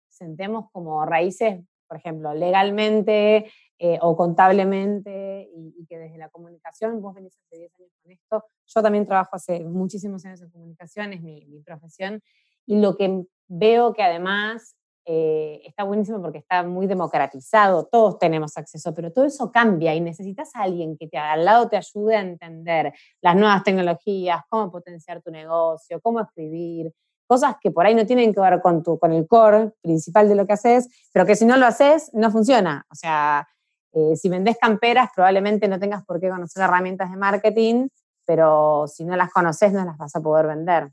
[0.09, 7.15] sentemos como raíces, por ejemplo, legalmente eh, o contablemente y, que desde la comunicación, vos
[7.15, 11.21] venís hace 10 años con esto, yo también trabajo hace muchísimos años en comunicación, es
[11.21, 12.23] mi, profesión,
[12.65, 14.77] y lo que veo que además
[15.09, 20.01] eh, está buenísimo porque está muy democratizado, todos tenemos acceso, pero todo eso cambia y
[20.01, 22.93] necesitas a alguien que te, al lado te ayude a entender
[23.23, 26.93] las nuevas tecnologías, cómo potenciar tu negocio, cómo escribir,
[27.29, 30.35] cosas que por ahí no tienen que ver con, tu, con el core principal de
[30.35, 32.85] lo que haces, pero que si no lo haces, no funciona.
[32.91, 33.47] O sea,
[33.93, 37.89] eh, si vendes camperas, probablemente no tengas por qué conocer herramientas de marketing,
[38.25, 40.91] pero si no las conoces no las vas a poder vender.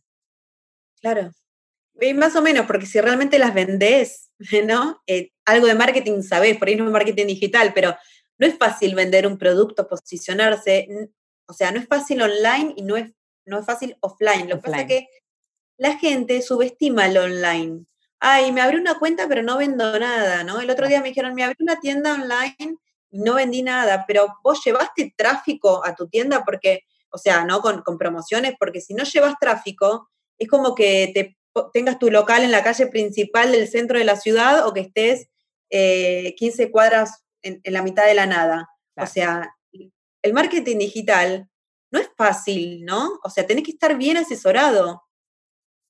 [1.02, 1.32] Claro.
[2.16, 4.32] Más o menos, porque si realmente las vendés,
[4.66, 5.02] ¿no?
[5.08, 7.96] Eh, algo de marketing sabés, por ahí no es marketing digital, pero
[8.38, 10.88] no es fácil vender un producto, posicionarse.
[11.48, 13.12] O sea, no es fácil online y no es,
[13.46, 14.50] no es fácil offline.
[14.50, 15.08] Lo que pasa es que
[15.78, 17.86] la gente subestima el online.
[18.20, 20.62] Ay, me abrí una cuenta, pero no vendo nada, ¿no?
[20.62, 22.78] El otro día me dijeron, me abrí una tienda online
[23.12, 27.62] y no vendí nada, pero vos llevaste tráfico a tu tienda porque o sea, ¿no?
[27.62, 31.38] Con, promociones, porque si no llevas tráfico, es como que te,
[31.74, 35.30] tengas tu local en la calle principal del centro de la ciudad o que estés
[35.70, 38.70] 15 eh, cuadras en, la mitad de la nada.
[38.96, 39.56] O sea,
[40.22, 41.50] el marketing digital
[41.92, 43.20] no es fácil, ¿no?
[43.24, 45.04] O sea, tenés que estar bien asesorado.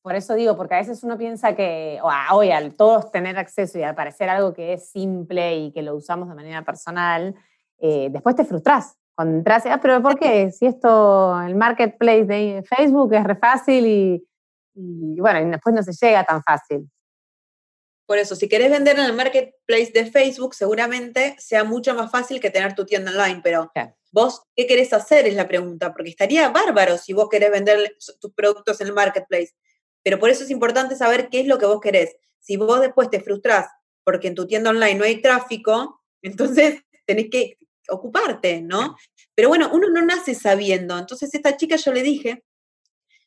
[0.01, 1.99] Por eso digo, porque a veces uno piensa que
[2.31, 5.95] hoy al todos tener acceso y al parecer algo que es simple y que lo
[5.95, 7.35] usamos de manera personal,
[7.79, 10.51] eh, después te frustras, cuando entras, ah, pero ¿por qué?
[10.51, 14.27] Si esto, el marketplace de Facebook es re fácil y,
[14.75, 16.89] bueno, y después no se llega tan fácil.
[18.05, 22.39] Por eso, si querés vender en el marketplace de Facebook, seguramente sea mucho más fácil
[22.39, 23.71] que tener tu tienda online, pero
[24.11, 25.25] vos, ¿qué querés hacer?
[25.25, 29.53] Es la pregunta, porque estaría bárbaro si vos querés vender tus productos en el marketplace,
[30.03, 32.15] pero por eso es importante saber qué es lo que vos querés.
[32.39, 33.67] Si vos después te frustrás
[34.03, 37.57] porque en tu tienda online no hay tráfico, entonces tenés que
[37.89, 38.95] ocuparte, ¿no?
[39.35, 40.97] Pero bueno, uno no nace sabiendo.
[40.97, 42.43] Entonces, esta chica yo le dije,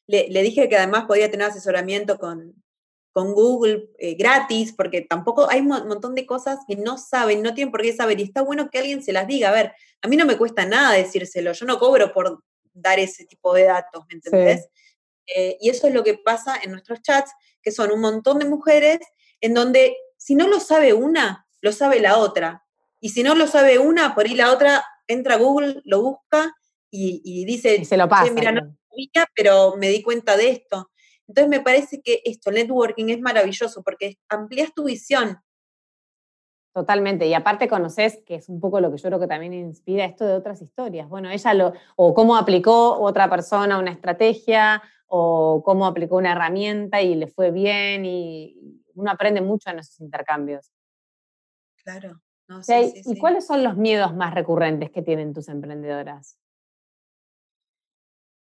[0.07, 2.55] le, dije que además podía tener asesoramiento con,
[3.13, 7.55] con Google eh, gratis, porque tampoco hay un montón de cosas que no saben, no
[7.55, 9.49] tienen por qué saber, y está bueno que alguien se las diga.
[9.49, 12.43] A ver, a mí no me cuesta nada decírselo, yo no cobro por
[12.73, 14.69] dar ese tipo de datos, ¿me entendés?
[15.27, 18.45] Eh, y eso es lo que pasa en nuestros chats, que son un montón de
[18.45, 19.01] mujeres
[19.41, 22.65] en donde si no lo sabe una, lo sabe la otra.
[23.01, 26.55] Y si no lo sabe una, por ahí la otra entra a Google, lo busca
[26.91, 28.33] y, dice, se lo pasa.
[28.33, 30.91] mira, no sabía, pero me di cuenta de esto.
[31.29, 35.39] Entonces me parece que esto, networking, es maravilloso porque amplias tu visión.
[36.73, 40.05] Totalmente, y aparte conoces, que es un poco lo que yo creo que también inspira
[40.05, 41.09] esto de otras historias.
[41.09, 47.01] Bueno, ella lo, o cómo aplicó otra persona una estrategia, o cómo aplicó una herramienta
[47.01, 50.71] y le fue bien, y uno aprende mucho en esos intercambios.
[51.83, 52.21] Claro.
[52.69, 56.39] ¿Y cuáles son los miedos más recurrentes que tienen tus emprendedoras?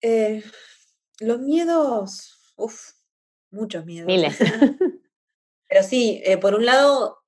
[0.07, 0.43] Eh,
[1.21, 2.91] los miedos, uff,
[3.51, 4.07] muchos miedos.
[4.07, 4.37] Miles.
[5.67, 7.25] Pero sí, eh, por un lado,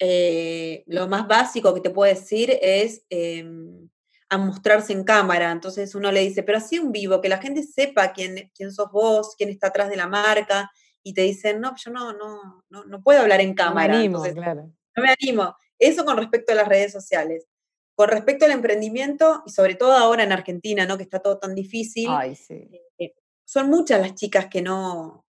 [0.00, 3.88] eh, lo más básico que te puedo decir es em,
[4.28, 5.52] a mostrarse en cámara.
[5.52, 8.90] Entonces uno le dice, pero así un vivo, que la gente sepa quién, quién sos
[8.90, 10.72] vos, quién está atrás de la marca,
[11.04, 14.02] y te dicen, no, yo no, no, no, puedo hablar en cámara.
[14.02, 15.56] No claro no me animo.
[15.78, 17.46] Eso con respecto a las redes sociales.
[17.98, 20.96] Con respecto al emprendimiento, y sobre todo ahora en Argentina, ¿no?
[20.96, 22.08] Que está todo tan difícil.
[22.96, 23.12] Eh,
[23.44, 25.26] son muchas las chicas que no,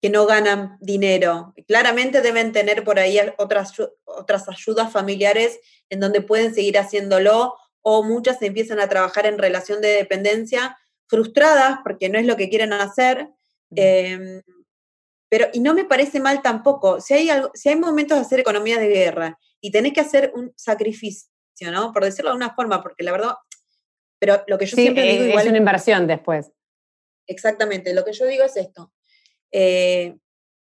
[0.00, 1.54] que no ganan dinero.
[1.66, 3.72] Claramente deben tener por ahí otras,
[4.04, 5.58] otras ayudas familiares
[5.90, 11.80] en donde pueden seguir haciéndolo o muchas empiezan a trabajar en relación de dependencia frustradas
[11.82, 13.28] porque no es lo que quieren hacer.
[13.74, 14.40] Em,
[15.28, 18.38] pero, y no me parece mal tampoco, si hay, algo, si hay momentos de hacer
[18.38, 21.28] economía de guerra y tenés que hacer un sacrificio,
[21.66, 21.92] ¿no?
[21.92, 23.34] Por decirlo de una forma, porque la verdad,
[24.18, 25.44] pero lo que yo siempre digo es igual...
[25.44, 26.50] Es una inversión después.
[27.26, 28.92] Exactamente, lo que yo digo es esto.
[29.52, 30.16] Eh,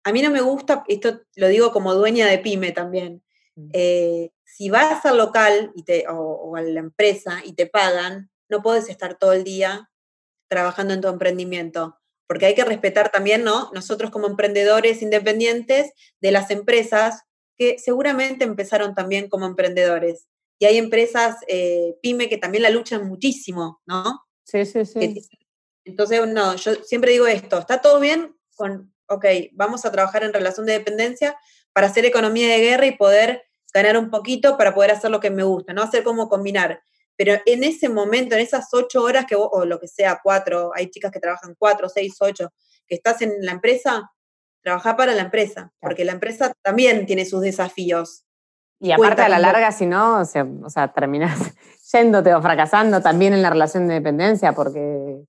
[0.05, 3.23] a mí no me gusta, esto lo digo como dueña de pyme también,
[3.57, 3.71] mm.
[3.73, 8.63] eh, si vas al local y te, o, a la empresa y te pagan, no
[8.63, 9.91] puedes estar todo el día
[10.49, 13.71] trabajando en tu emprendimiento, porque hay que respetar también, ¿no?
[13.75, 17.23] Nosotros como emprendedores independientes de las empresas
[17.57, 20.27] que seguramente empezaron también como emprendedores.
[20.59, 24.25] Y hay empresas eh, pyme que también la luchan muchísimo, ¿no?
[24.45, 25.21] Sí, sí, sí.
[25.85, 30.33] Entonces, no, yo siempre digo esto, está todo bien con, ok, vamos a trabajar en
[30.33, 31.37] relación de dependencia
[31.73, 35.31] para hacer economía de guerra y poder ganar un poquito para poder hacer lo que
[35.31, 35.83] me gusta, ¿no?
[35.83, 36.81] Hacer como combinar.
[37.17, 40.91] Pero en ese momento, en esas ocho horas que o lo que sea, cuatro, hay
[40.91, 42.53] chicas que trabajan cuatro, seis, ocho,
[42.87, 44.11] que estás en la empresa,
[44.63, 48.24] trabaja para la empresa, porque la empresa también tiene sus desafíos.
[48.85, 50.93] Y aparte a la larga, si no, o sea, o sea,
[51.93, 55.23] yéndote o fracasando también en la relación de dependencia, porque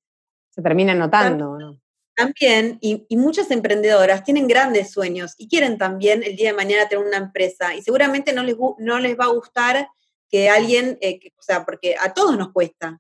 [0.50, 1.80] se termina notando, ¿no?
[2.18, 7.06] También, y, muchas emprendedoras tienen grandes sueños y quieren también el día de mañana tener
[7.06, 9.88] una empresa y seguramente no les, no les va a gustar
[10.30, 13.00] que alguien, eh, o sea, porque a todos nos cuesta,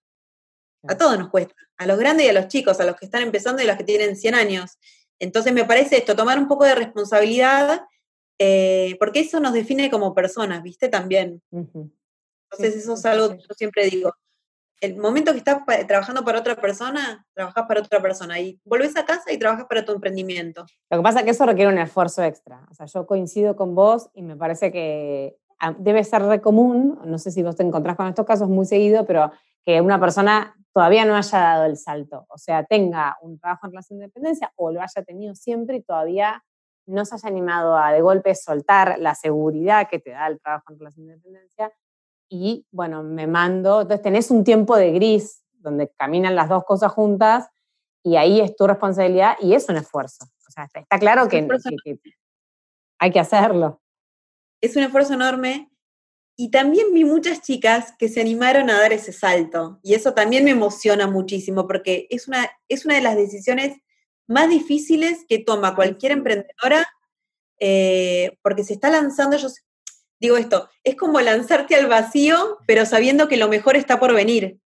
[0.87, 3.23] a todos nos cuesta, a los grandes y a los chicos, a los que están
[3.23, 4.77] empezando y a los que tienen 100 años.
[5.19, 7.81] Entonces me parece esto, tomar un poco de responsabilidad,
[8.39, 10.89] eh, porque eso nos define como personas, ¿viste?
[10.89, 11.41] También.
[11.51, 14.13] Entonces eso es algo que yo siempre digo,
[14.81, 19.05] el momento que estás trabajando para otra persona, trabajas para otra persona y volvés a
[19.05, 20.65] casa y trabajas para tu emprendimiento.
[20.89, 22.65] Lo que pasa es que eso requiere un esfuerzo extra.
[22.69, 26.99] O sea, yo coincido con vos y me parece que ah, debe ser re común,
[27.05, 29.31] no sé si vos te encontrás con estos casos muy seguido, pero
[29.65, 32.25] que una persona todavía no haya dado el salto.
[32.29, 35.81] O sea, tenga un trabajo en relación de dependencia o lo haya tenido siempre y
[35.81, 36.43] todavía
[36.85, 40.71] no se haya animado a de golpe soltar la seguridad que te da el trabajo
[40.71, 41.71] en relación de dependencia
[42.29, 46.91] y bueno, me mando, entonces tenés un tiempo de gris donde caminan las dos cosas
[46.91, 47.49] juntas
[48.03, 50.25] y ahí es tu responsabilidad y es un esfuerzo.
[50.47, 51.47] O sea, está, claro que,
[52.99, 53.81] hay que hacerlo.
[54.61, 55.71] Es un esfuerzo enorme
[56.37, 60.43] y también vi muchas chicas que se animaron a dar ese salto y eso también
[60.43, 63.77] me emociona muchísimo porque es una, es una de las decisiones
[64.27, 66.87] más difíciles que toma cualquier emprendedora
[67.59, 69.47] eh, porque se está lanzando, yo
[70.19, 74.59] digo esto, es como lanzarte al vacío, pero sabiendo que lo mejor está por venir.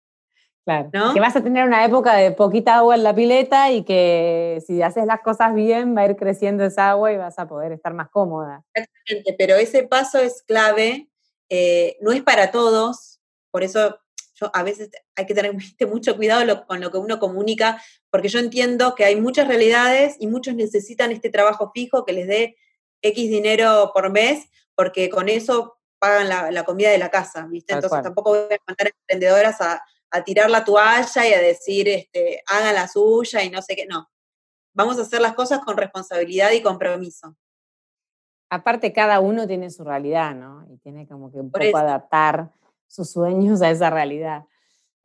[0.65, 1.13] Claro.
[1.13, 4.81] Que vas a tener una época de poquita agua en la pileta y que si
[4.81, 7.93] haces las cosas bien va a ir creciendo esa agua y vas a poder estar
[7.93, 8.63] más cómoda.
[8.73, 11.09] Exactamente, pero ese paso es clave,
[11.49, 13.97] eh, no es para todos, por eso
[14.33, 15.53] yo a veces hay que tener
[15.89, 20.27] mucho cuidado con lo que uno comunica, porque yo entiendo que hay muchas realidades y
[20.27, 22.57] muchos necesitan este trabajo fijo que les dé
[23.01, 27.73] X dinero por mes, porque con eso pagan la, comida de la casa, ¿viste?
[27.73, 29.83] Entonces tampoco voy a mandar a emprendedoras a,
[30.25, 34.09] tirar la toalla y a decir, este, hagan la suya y no sé qué, no.
[34.73, 37.35] Vamos a hacer las cosas con responsabilidad y compromiso.
[38.49, 40.65] Aparte, cada uno tiene su realidad, ¿no?
[40.71, 42.51] Y tiene como que un poco adaptar
[42.87, 44.45] sus sueños a esa realidad.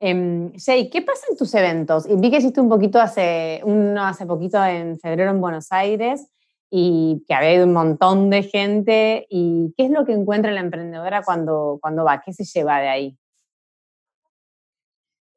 [0.04, 2.08] Eh, Jay, ¿qué pasa en tus eventos?
[2.08, 6.26] Y vi que hiciste un poquito hace, uno hace poquito en febrero en Buenos Aires
[6.68, 9.28] y que había un montón de gente.
[9.30, 12.20] ¿Y qué es lo que encuentra la emprendedora cuando, cuando va?
[12.20, 13.18] ¿Qué se lleva de ahí?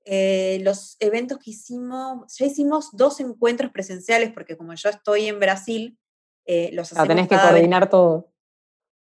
[0.03, 5.39] Eh, los eventos que hicimos, ya hicimos dos encuentros presenciales porque como yo estoy en
[5.39, 5.95] Brasil,
[6.45, 7.07] eh, los hacemos.
[7.07, 8.33] tenés que coordinar todo.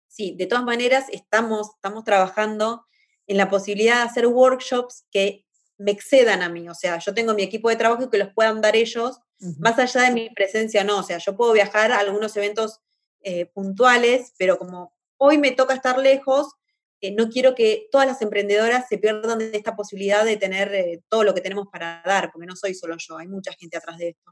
[0.10, 2.86] Sí, de todas maneras estamos, estamos trabajando
[3.28, 5.45] en la posibilidad de hacer workshops que
[5.78, 6.68] me excedan a mí.
[6.70, 9.20] O sea, yo tengo mi equipo de trabajo y que los puedan dar ellos
[9.60, 12.80] más allá de mi presencia, no, o sea, yo puedo viajar a algunos eventos
[13.22, 16.54] eh, puntuales, pero como hoy me toca estar lejos,
[17.02, 21.04] eh, no quiero que todas las emprendedoras se pierdan de esta posibilidad de tener eh,
[21.10, 23.98] todo lo que tenemos para dar, porque no soy solo yo, hay mucha gente atrás
[23.98, 24.32] de esto.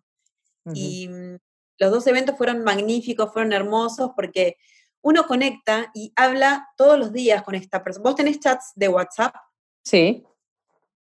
[0.74, 1.38] Y mm,
[1.80, 4.56] los dos eventos fueron magníficos, fueron hermosos, porque
[5.02, 8.04] uno conecta y habla todos los días con esta persona.
[8.04, 9.36] ¿Vos tenés chats de WhatsApp?
[9.84, 10.24] Sí.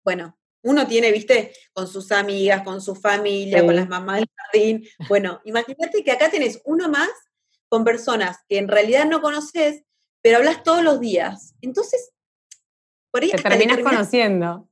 [0.05, 4.89] Bueno, uno tiene, viste, con sus amigas, con su familia, con las mamás del jardín.
[5.09, 7.11] Bueno, imagínate que acá tenés uno más
[7.69, 9.83] con personas que en realidad no conoces,
[10.23, 11.55] pero hablas todos los días.
[11.61, 12.13] Entonces,
[13.11, 13.31] por ahí...
[13.31, 14.69] Te terminas conociendo.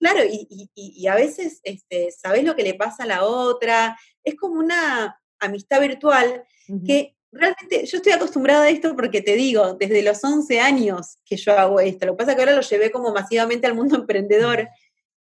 [0.00, 3.98] Claro, y, a veces este, sabés lo que le pasa a la otra.
[4.22, 6.44] Es como una amistad virtual
[6.86, 11.36] que realmente yo estoy acostumbrada a esto porque te digo, desde los 11 años que
[11.36, 12.06] yo hago esto.
[12.06, 14.68] Lo que pasa es que ahora lo llevé como masivamente al mundo emprendedor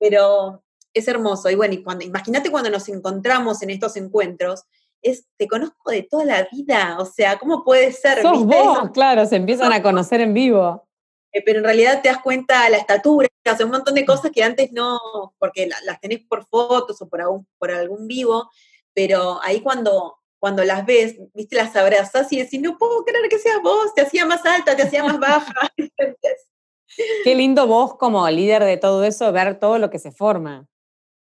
[0.01, 0.63] pero
[0.93, 1.49] es hermoso.
[1.49, 4.63] Y bueno, y cuando, imagínate cuando nos encontramos en estos encuentros
[5.01, 8.21] es, te conozco de toda la vida, o sea, ¿cómo puede ser?
[8.21, 10.87] Sos vos, claro, se empiezan a conocer en vivo.
[11.31, 14.43] Eh, pero en realidad te das cuenta la estatura, hace un montón de cosas que
[14.43, 14.99] antes no,
[15.39, 18.49] porque las tenés por fotos o por algún, por algún vivo,
[18.93, 23.37] pero ahí cuando, cuando las ves, viste, las abrazas y decís, no puedo creer que
[23.37, 25.53] seas vos, te hacía más alta, te hacía más baja.
[27.23, 30.67] Qué lindo vos como líder de todo eso, ver todo lo que se forma.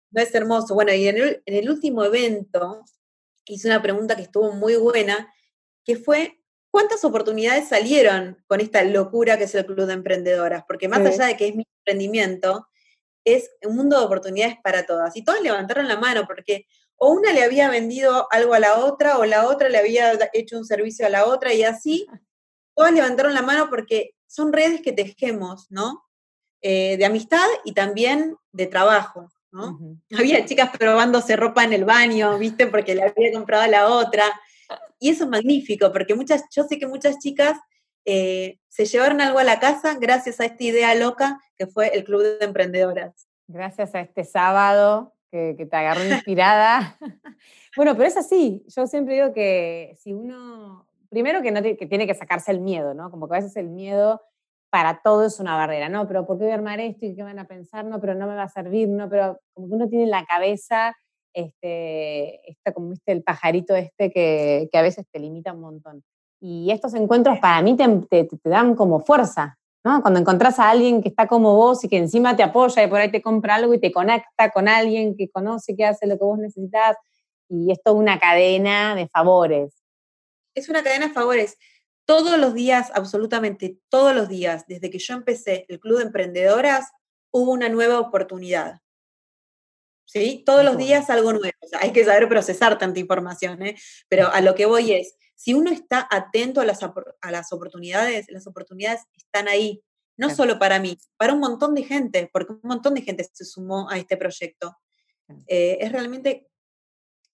[0.09, 0.73] No es hermoso.
[0.73, 2.83] Bueno, y en el, en el último evento
[3.45, 5.31] hice una pregunta que estuvo muy buena,
[5.85, 6.41] que fue,
[6.71, 10.63] ¿cuántas oportunidades salieron con esta locura que es el Club de Emprendedoras?
[10.67, 12.67] Porque más allá de que es mi emprendimiento,
[13.23, 15.15] es un mundo de oportunidades para todas.
[15.15, 16.65] Y todas levantaron la mano porque
[16.97, 20.57] o una le había vendido algo a la otra o la otra le había hecho
[20.57, 22.07] un servicio a la otra y así
[22.75, 26.03] todas levantaron la mano porque son redes que tejemos, ¿no?
[26.61, 29.77] Eh, de amistad y también de trabajo, ¿no?
[30.17, 32.67] Había chicas probándose ropa en el baño, ¿viste?
[32.67, 34.23] Porque le había comprado a la otra.
[34.99, 37.59] Y eso es magnífico, porque muchas, yo sé que muchas chicas
[38.05, 42.03] eh, se llevaron algo a la casa gracias a esta idea loca que fue el
[42.05, 43.27] Club de Emprendedoras.
[43.47, 46.97] Gracias a este sábado que, te agarró inspirada.
[47.75, 48.63] bueno, pero es así.
[48.67, 52.93] Yo siempre digo que si uno, primero que, no que tiene que sacarse el miedo,
[52.93, 53.09] ¿no?
[53.09, 54.21] Como que a veces el miedo
[54.69, 56.07] para todo es una barrera, ¿no?
[56.07, 57.85] Pero ¿por qué voy a armar esto y qué van a pensar?
[57.85, 59.09] No, pero no me va a servir, ¿no?
[59.09, 60.95] Pero como que uno tiene en la cabeza,
[61.33, 66.03] este, está como viste el pajarito este que, que, a veces te limita un montón.
[66.39, 71.09] Y estos encuentros para mí te, te dan como fuerza, cuando encontrás a alguien que
[71.09, 73.79] está como vos y que encima te apoya y por ahí te compra algo y
[73.79, 76.95] te conecta con alguien que conoce, que hace lo que vos necesitas,
[77.49, 79.73] y es toda una cadena de favores.
[80.55, 81.57] Es una cadena de favores.
[82.05, 86.91] Todos los días, absolutamente todos los días, desde que yo empecé el Club de Emprendedoras,
[87.31, 88.82] hubo una nueva oportunidad.
[90.13, 90.43] ¿Sí?
[90.45, 91.57] Todos los días algo nuevo.
[91.81, 93.75] hay que saber procesar tanta información, ¿eh?
[94.07, 98.27] Pero a lo que voy es, si uno está atento a las, a las oportunidades,
[98.29, 99.83] las oportunidades están ahí,
[100.15, 103.43] no solo para mí, para un montón de gente, porque un montón de gente se
[103.43, 104.77] sumó a este proyecto.
[105.47, 106.47] Eh, es realmente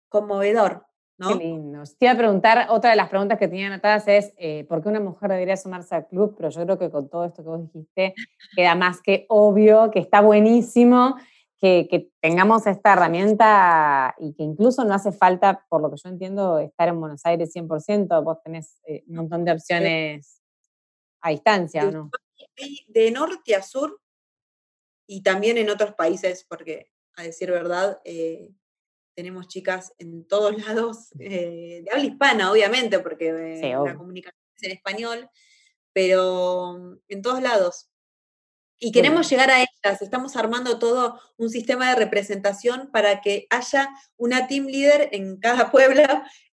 [0.07, 0.85] conmovedor.
[1.17, 1.37] ¿no?
[1.37, 1.83] Qué lindo.
[1.83, 4.87] Te iba a preguntar, otra de las preguntas que tenía anotadas es, eh, ¿por qué
[4.87, 6.33] una mujer debería sumarse al club?
[6.37, 8.15] Pero yo creo que con todo esto que vos dijiste,
[8.55, 11.17] queda más que obvio, que está buenísimo
[11.59, 16.59] que, tengamos esta herramienta y que incluso no hace falta, por lo que yo entiendo,
[16.59, 20.41] estar en Buenos Aires 100%, vos tenés eh, un montón de opciones
[21.21, 22.11] a distancia, ¿o no?
[22.87, 23.99] De norte a sur
[25.05, 28.51] y también en otros países, porque a decir verdad, eh,
[29.15, 34.71] tenemos chicas en todos lados, eh, de habla hispana, obviamente, porque la comunicación es en
[34.71, 35.29] español,
[35.91, 37.89] pero en todos lados.
[38.81, 43.89] Y queremos llegar a ellas, estamos armando todo un sistema de representación para que haya
[44.15, 46.03] una team leader en cada pueblo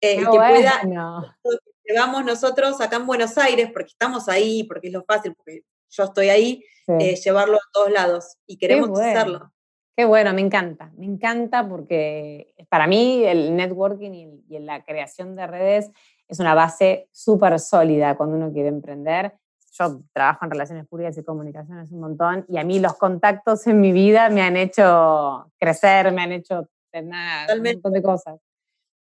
[0.02, 0.82] eh, que pueda,
[1.84, 6.04] llevamos nosotros acá en Buenos Aires, porque estamos ahí, porque es lo fácil, porque yo
[6.04, 6.64] estoy ahí,
[7.00, 9.52] eh, llevarlo a todos lados y queremos hacerlo.
[9.96, 15.36] Qué bueno, me encanta, me encanta porque para mí el networking y, y la creación
[15.36, 15.92] de redes
[16.28, 19.34] es una base súper sólida cuando uno quiere emprender
[19.72, 23.80] yo trabajo en relaciones públicas y comunicaciones un montón y a mí los contactos en
[23.80, 28.40] mi vida me han hecho crecer, me han hecho tener un montón de cosas.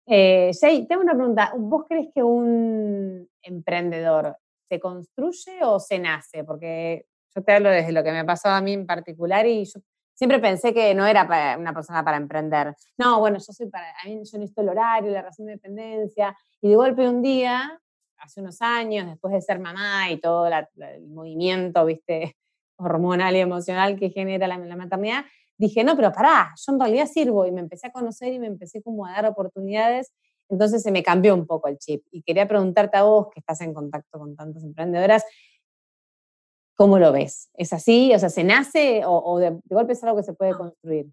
[0.07, 1.53] Eh, Jay, tengo una pregunta.
[1.57, 4.37] ¿Vos crees que un emprendedor
[4.69, 6.45] se construye o se nace?
[6.45, 9.81] Porque yo te hablo desde lo que me pasó a mí en particular y yo
[10.15, 12.75] siempre pensé que no era para una persona para emprender.
[12.99, 16.37] No, bueno, yo soy para, a mí yo necesito el horario, la razón de dependencia,
[16.61, 17.81] y de golpe un día
[18.21, 22.37] hace unos años, después de ser mamá y todo el movimiento, viste,
[22.77, 25.25] hormonal y emocional que genera la, maternidad,
[25.59, 28.47] dije, no, pero pará, yo en realidad sirvo y me empecé a conocer y me
[28.47, 30.13] empecé como a dar oportunidades,
[30.49, 32.05] entonces se me cambió un poco el chip.
[32.11, 35.25] Y quería preguntarte a vos, que estás en contacto con tantas emprendedoras,
[36.75, 37.51] ¿cómo lo ves?
[37.55, 38.13] ¿Es así?
[38.15, 41.13] O sea, ¿se nace o, de, golpe es algo que se puede construir?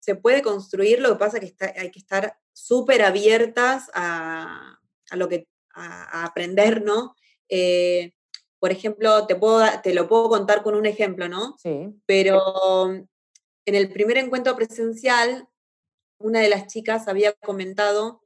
[0.00, 4.78] Se puede construir, lo que pasa es que hay que estar súper abiertas a,
[5.10, 7.14] a, lo que a, aprender, ¿no?
[7.48, 8.12] Eh,
[8.58, 11.56] por ejemplo, te, puedo, te lo puedo contar con un ejemplo, ¿no?
[11.58, 11.92] Sí.
[12.06, 12.92] Pero
[13.64, 15.48] en el primer encuentro presencial,
[16.18, 18.22] una de las chicas había comentado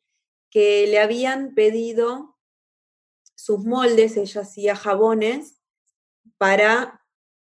[0.50, 2.36] que le habían pedido
[3.34, 5.60] sus moldes, ella hacía jabones,
[6.38, 7.02] para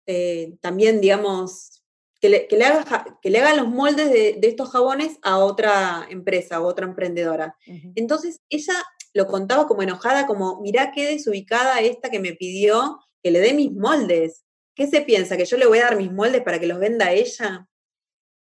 [0.07, 1.83] eh, también, digamos,
[2.21, 6.07] que le, que le, haga, que le hagan los moldes de, estos jabones a otra
[6.11, 7.57] empresa, a otra emprendedora.
[7.95, 8.75] Entonces, ella
[9.15, 13.55] lo contaba como enojada, como, mirá qué desubicada esta que me pidió que le dé
[13.55, 14.45] mis moldes.
[14.75, 15.37] ¿Qué se piensa?
[15.37, 17.69] ¿Que yo le voy a dar mis moldes para que los venda ella?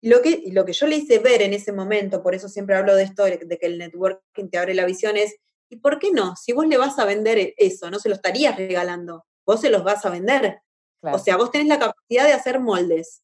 [0.02, 2.94] lo que, lo que yo le hice ver en ese momento, por eso siempre hablo
[2.94, 5.36] de esto, de que el networking te abre la visión, es,
[5.68, 6.36] ¿y por qué no?
[6.36, 9.82] Si vos le vas a vender eso, no se lo estarías regalando, vos se los
[9.82, 10.60] vas a vender.
[11.02, 13.22] O sea, vos tenés la capacidad de hacer moldes.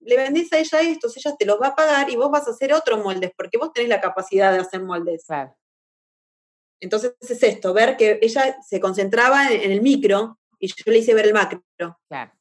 [0.00, 2.50] Le vendés a ella estos, ella te los va a pagar y vos vas a
[2.50, 5.24] hacer otros moldes, porque vos tenés la capacidad de hacer moldes.
[5.26, 5.56] Claro.
[6.80, 11.14] Entonces es esto, ver que ella se concentraba en, el micro y yo le hice
[11.14, 11.62] ver el macro.
[11.76, 12.32] Claro.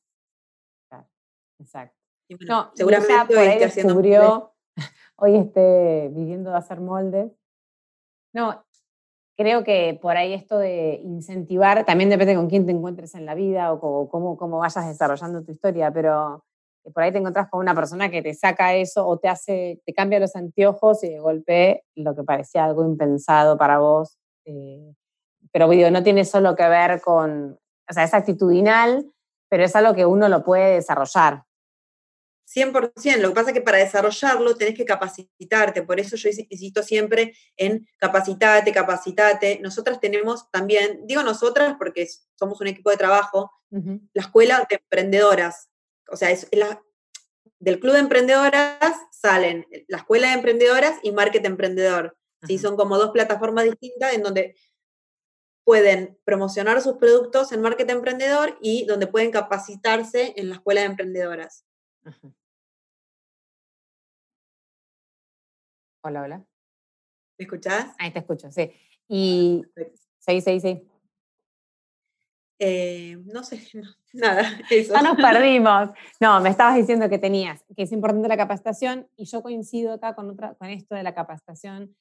[0.89, 1.07] claro.
[1.59, 1.95] Exacto.
[2.47, 4.53] no, seguramente hoy esté descubrió,
[5.17, 7.31] hoy esté viviendo de hacer moldes.
[8.33, 8.65] No,
[9.37, 13.35] creo que por ahí esto de incentivar, también depende con quién te encuentres en la
[13.35, 16.43] vida o cómo, cómo vayas desarrollando tu historia, pero
[16.91, 19.93] por ahí te encontrás con una persona que te saca eso o te hace, te
[19.93, 24.17] cambia los anteojos y de golpe lo que parecía algo impensado para vos.
[24.45, 24.93] Eh,
[25.51, 29.11] pero digo, no tiene solo que ver con, o sea, es actitudinal,
[29.49, 31.43] pero es algo que uno lo puede desarrollar.
[32.53, 33.17] 100%.
[33.17, 35.83] Lo que pasa es que para desarrollarlo tenés que capacitarte.
[35.83, 39.59] Por eso yo insisto siempre en capacitate, capacitate.
[39.61, 45.69] Nosotras tenemos también, digo nosotras porque somos un equipo de trabajo, la escuela de emprendedoras.
[46.11, 46.47] O sea, es
[47.59, 52.17] del club de emprendedoras salen la escuela de emprendedoras y market emprendedor.
[52.47, 52.57] ¿Sí?
[52.57, 54.55] Son como dos plataformas distintas en donde
[55.63, 60.87] pueden promocionar sus productos en market emprendedor y donde pueden capacitarse en la escuela de
[60.87, 61.65] emprendedoras.
[66.03, 66.45] Hola, hola.
[67.37, 67.95] ¿Me escuchás?
[67.97, 68.71] Ahí te escucho, sí.
[69.07, 69.63] Y
[70.19, 70.89] sí, sí, sí.
[73.25, 73.61] no sé,
[74.13, 74.59] nada.
[74.69, 74.93] Eso.
[74.93, 75.89] Ya nos perdimos.
[76.19, 80.13] No, me estabas diciendo que tenías, que es importante la capacitación y yo coincido acá
[80.13, 81.95] con, otra, con esto de la capacitación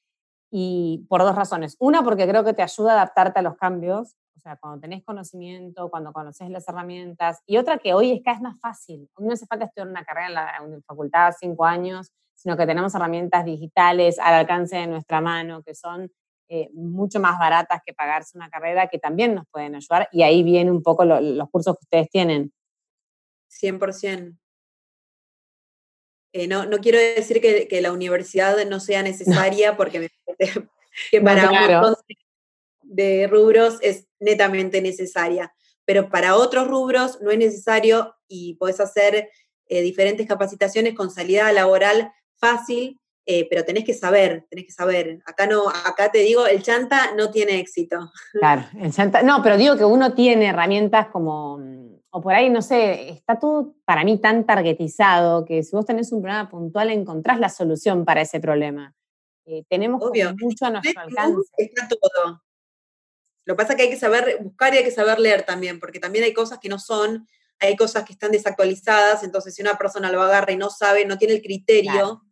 [0.53, 1.77] y por dos razones.
[1.81, 5.05] Una, porque creo que te ayuda a adaptarte a los cambios o sea, cuando tenés
[5.05, 9.09] conocimiento, cuando conoces las herramientas, y otra que hoy es cada vez más fácil.
[9.19, 13.45] No hace falta estudiar una carrera en la, facultad cinco años, sino que tenemos herramientas
[13.45, 16.11] digitales al alcance de nuestra mano, que son
[16.49, 20.43] eh, mucho más baratas que pagarse una carrera, que también nos pueden ayudar, y ahí
[20.43, 22.53] vienen un poco los cursos que ustedes tienen.
[23.49, 24.39] 100%.
[26.33, 30.69] Eh, no, no quiero decir que, la universidad no sea necesaria, porque me parece
[31.11, 31.95] que para un
[32.83, 35.55] de rubros es netamente necesaria,
[35.85, 39.31] pero para otros rubros no es necesario y puedes hacer
[39.67, 45.21] eh, diferentes capacitaciones con salida laboral fácil, eh, pero tenés que saber, tenés que saber.
[45.27, 48.13] Acá no, acá te digo, el chanta no tiene éxito.
[48.33, 51.61] Claro, el chanta, no, pero digo que uno tiene herramientas como,
[52.11, 56.13] o por ahí, no sé, está todo para mí tan targetizado que si vos tenés
[56.13, 58.95] un problema puntual encontrás la solución para ese problema.
[59.45, 60.01] Eh, tenemos
[60.41, 61.51] mucho a nuestro alcance.
[61.57, 62.43] Está todo.
[63.45, 65.81] Lo que pasa es que hay que saber buscar y hay que saber leer también,
[65.81, 67.27] porque también hay cosas que no son,
[67.59, 71.19] hay cosas que están desactualizadas, entonces si una persona lo agarra y no sabe, no
[71.19, 72.23] tiene el criterio,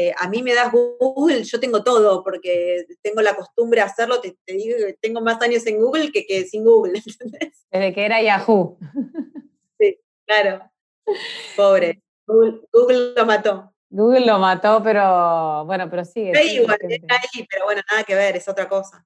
[0.00, 4.18] eh, a mí me das Google, yo tengo todo, porque tengo la costumbre de hacerlo,
[4.20, 7.66] te, digo que tengo más años en Google que, que sin Google, ¿entendés?
[7.70, 8.78] Desde que era Yahoo.
[9.78, 10.70] Sí, claro.
[11.54, 12.02] Pobre.
[12.26, 13.74] Google, lo mató.
[13.90, 16.34] Google lo mató, pero bueno, pero sigue.
[16.34, 19.04] Sí, igual, está ahí, pero bueno, nada que ver, es otra cosa.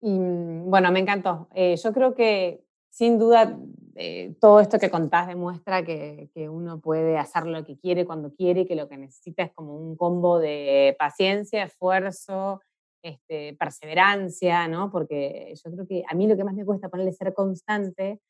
[0.00, 1.48] Y mm, bueno, me encantó.
[1.54, 3.58] Eh, yo creo que sin duda
[3.98, 8.34] eh, todo esto que contás demuestra que, que, uno puede hacer lo que quiere cuando
[8.34, 12.60] quiere y que lo que necesita es como un combo de paciencia, esfuerzo,
[13.02, 14.90] este, perseverancia, ¿no?
[14.90, 18.20] Porque yo creo que a mí lo que más me cuesta ponerle ser constante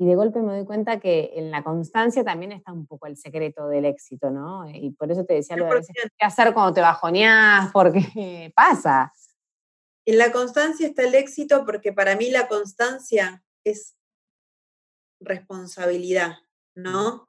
[0.00, 3.16] y de golpe me doy cuenta que en la constancia también está un poco el
[3.16, 4.68] secreto del éxito, ¿no?
[4.68, 5.82] Y por eso te decía lo de
[6.18, 9.12] qué hacer cuando te bajoneás, porque pasa.
[10.06, 13.94] En la constancia está el éxito porque para mí la constancia es
[15.20, 16.38] responsabilidad,
[16.74, 17.28] ¿no?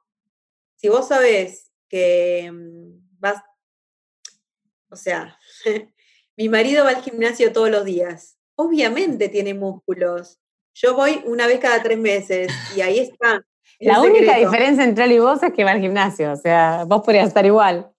[0.76, 3.42] Si vos sabés que mm, vas,
[4.90, 5.38] o sea,
[6.36, 10.40] mi marido va al gimnasio todos los días, obviamente tiene músculos.
[10.74, 13.44] Yo voy una vez cada tres meses y ahí está.
[13.78, 17.02] La única diferencia entre él y vos es que va al gimnasio, o sea, vos
[17.02, 17.92] podrías estar igual.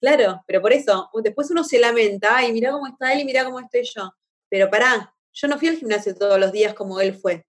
[0.00, 3.44] Claro, pero por eso, después uno se lamenta, ay, mira cómo está él y mira
[3.44, 4.12] cómo estoy yo.
[4.48, 7.44] Pero pará, yo no fui al gimnasio todos los días como él fue.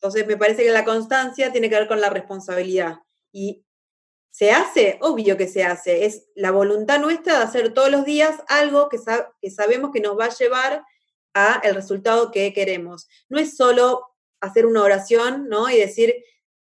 [0.00, 2.98] Entonces me parece que la constancia tiene que ver con la responsabilidad.
[3.32, 3.64] Y
[4.30, 8.36] se hace, obvio que se hace, es la voluntad nuestra de hacer todos los días
[8.48, 8.98] algo que,
[9.50, 10.84] sabemos que nos va a llevar
[11.34, 13.08] a el resultado que queremos.
[13.28, 14.02] No es solo
[14.40, 15.70] hacer una oración, ¿no?
[15.70, 16.14] Y decir,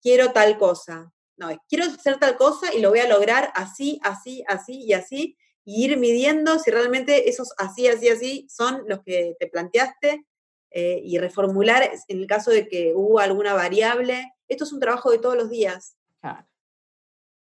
[0.01, 4.43] quiero tal cosa no, quiero hacer tal cosa y lo voy a lograr así, así,
[4.47, 9.35] así y así, y ir midiendo si realmente esos así, así, así son los que
[9.39, 10.25] te planteaste
[10.71, 14.33] eh, y reformular en el caso de que hubo alguna variable.
[14.47, 15.95] Esto es un trabajo de todos los días.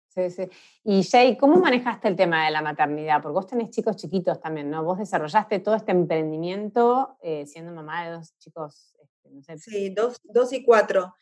[0.09, 0.49] Sí, sí.
[0.85, 3.23] Y Jay, ¿cómo manejaste el tema de la maternidad?
[3.23, 4.83] Porque vos tenés chicos chiquitos también, ¿no?
[4.83, 9.59] Vos desarrollaste todo este emprendimiento eh, siendo mamá de dos chicos, este, no sé.
[9.59, 11.15] Sí, dos, dos y cuatro.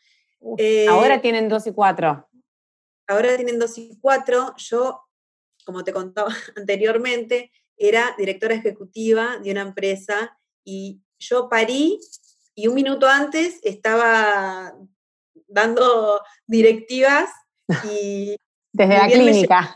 [0.89, 2.27] ahora eh, tienen dos y cuatro.
[3.07, 4.53] Ahora tienen dos y cuatro.
[4.57, 5.01] Yo,
[5.65, 11.99] como te contaba anteriormente, era directora ejecutiva de una empresa y yo parí
[12.55, 14.73] y un minuto antes estaba
[15.47, 17.29] dando directivas
[17.89, 18.35] y...
[18.71, 19.73] Desde la clínica.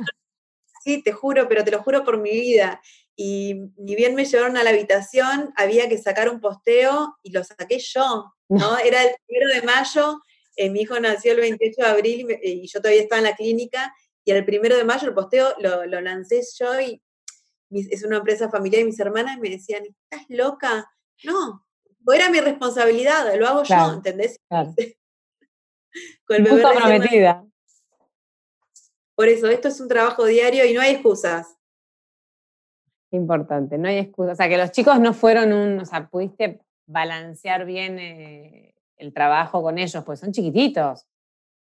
[0.83, 2.81] sí, te juro, pero te lo juro por mi vida.
[3.15, 7.43] Y ni bien me llevaron a la habitación, había que sacar un posteo y lo
[7.43, 8.77] saqué yo, ¿no?
[8.79, 10.21] Era el primero de mayo,
[10.55, 13.93] eh, mi hijo nació el 28 de abril y, yo todavía estaba en la clínica,
[14.23, 17.01] y el primero de mayo el posteo lo, lo lancé yo y
[17.71, 20.91] es una empresa familiar y mis hermanas me decían, ¿estás loca?
[21.23, 21.65] No,
[22.13, 24.37] era mi responsabilidad, lo hago yo, ¿entendés?
[24.49, 24.73] Claro.
[26.25, 27.45] Con el bebé comprometida.
[29.13, 31.57] Por eso, esto es un trabajo diario y no hay excusas.
[33.11, 34.33] Importante, no hay excusas.
[34.33, 39.13] O sea, que los chicos no fueron un, o sea, pudiste balancear bien eh, el
[39.13, 41.05] trabajo con ellos, pues son chiquititos.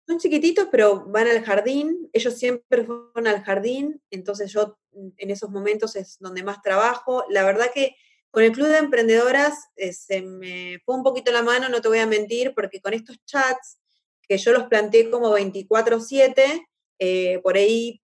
[0.08, 5.50] Son chiquititos, pero van al jardín, ellos siempre fueron al jardín, entonces yo en esos
[5.50, 7.24] momentos es donde más trabajo.
[7.30, 7.96] La verdad que
[8.32, 11.90] con el Club de Emprendedoras eh, se me fue un poquito la mano, no te
[11.90, 13.80] voy a mentir, porque con estos chats
[14.28, 16.66] que yo los planteé como 24/7,
[17.00, 18.02] eh, por ahí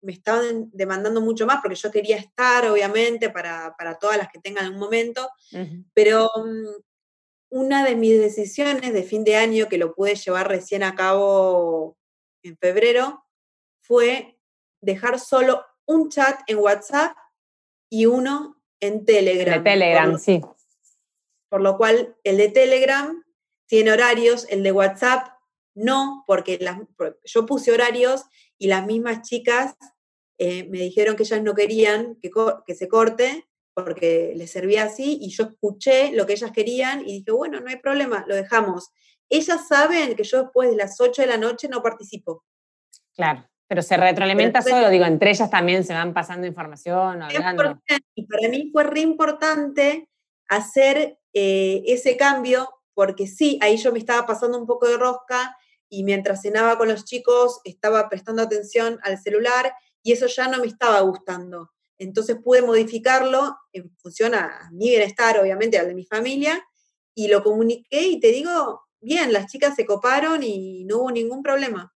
[0.00, 4.72] me estaban demandando mucho más, porque yo quería estar, obviamente, para, todas las que tengan
[4.72, 5.28] un momento,
[5.94, 6.82] pero mm,
[7.48, 11.96] una de mis decisiones de fin de año, que lo pude llevar recién a cabo
[12.42, 13.24] en febrero,
[13.80, 14.38] fue
[14.82, 17.16] dejar solo un chat en WhatsApp
[17.88, 19.62] y uno en Telegram.
[19.62, 20.40] De Telegram, sí.
[21.48, 23.24] Por lo cual, el de Telegram
[23.66, 25.28] tiene horarios, el de WhatsApp
[25.74, 26.58] no, porque
[27.24, 28.24] yo puse horarios
[28.58, 29.74] y las mismas chicas
[30.38, 32.30] eh, me dijeron que ellas no querían que,
[32.66, 37.18] que se corte porque les servía así y yo escuché lo que ellas querían y
[37.18, 38.90] dije, bueno, no hay problema, lo dejamos.
[39.28, 42.44] Ellas saben que yo después de las 8 de la noche no participo.
[43.14, 47.80] Claro, pero se retroalimenta solo, digo, entre ellas también se van pasando información, hablando.
[48.14, 50.08] Y para mí fue re importante
[50.48, 55.56] hacer eh, ese cambio porque sí, ahí yo me estaba pasando un poco de rosca
[55.88, 60.60] y mientras cenaba con los chicos estaba prestando atención al celular y eso ya no
[60.60, 61.72] me estaba gustando.
[61.98, 66.64] Entonces pude modificarlo en función a mi bienestar, obviamente, al de mi familia,
[67.12, 71.42] y lo comuniqué y te digo, bien, las chicas se coparon y no hubo ningún
[71.42, 71.92] problema.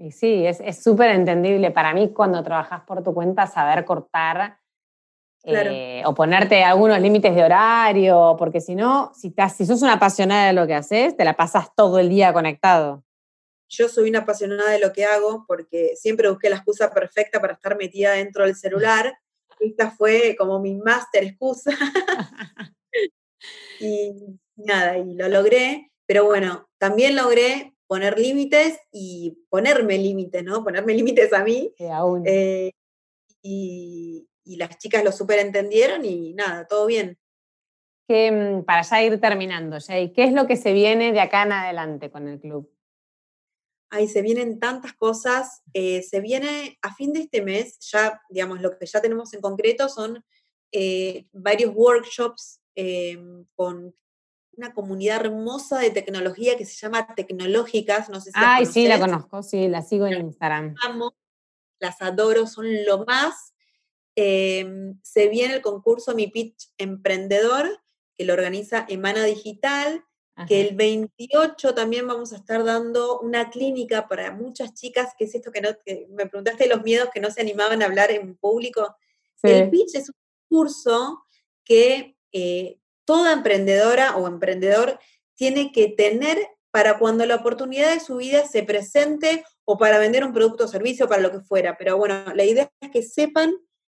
[0.00, 4.58] Y sí, es súper entendible para mí cuando trabajas por tu cuenta saber cortar
[5.44, 10.46] eh, o ponerte algunos límites de horario, porque si no, si, si sos una apasionada
[10.46, 13.04] de lo que haces, te la pasas todo el día conectado.
[13.68, 17.52] Yo soy una apasionada de lo que hago porque siempre busqué la excusa perfecta para
[17.52, 19.14] estar metida dentro del celular
[19.60, 21.72] esta fue como mi máster excusa.
[23.80, 30.62] y nada, y lo logré, pero bueno, también logré poner límites y ponerme límites, ¿no?
[30.62, 31.74] Ponerme límites a mí.
[32.24, 32.70] Eh,
[33.42, 37.18] y, las chicas lo súper entendieron y nada, todo bien.
[38.08, 41.42] Que, mm, para ya ir terminando, Jay, ¿qué es lo que se viene de acá
[41.42, 42.72] en adelante con el club?
[43.90, 45.62] Ahí se vienen tantas cosas.
[45.72, 49.40] Eh, se viene a fin de este mes, ya, digamos, lo que ya tenemos en
[49.40, 50.24] concreto son
[50.72, 53.18] eh, varios workshops eh,
[53.56, 53.94] con
[54.52, 58.08] una comunidad hermosa de tecnología que se llama Tecnológicas.
[58.08, 60.74] No sé si Ay, sí, la conozco, sí, la sigo en Instagram.
[61.78, 63.54] las adoro, son lo más.
[64.14, 67.80] se viene el concurso Mi Pitch Emprendedor,
[68.16, 70.04] que lo organiza Emana Digital
[70.46, 75.34] que el 28 también vamos a estar dando una clínica para muchas chicas, que es
[75.34, 75.70] esto que, no,
[76.10, 78.96] me preguntaste los miedos que no se animaban a hablar en público.
[79.42, 80.16] El pitch es un
[80.48, 81.24] curso
[81.64, 82.78] que eh,
[83.10, 85.00] toda emprendedora o emprendedor
[85.34, 90.22] tiene que tener para cuando la oportunidad de su vida se presente o para vender
[90.22, 91.76] un producto o servicio, para lo que fuera.
[91.76, 93.52] Pero bueno, la idea es que sepan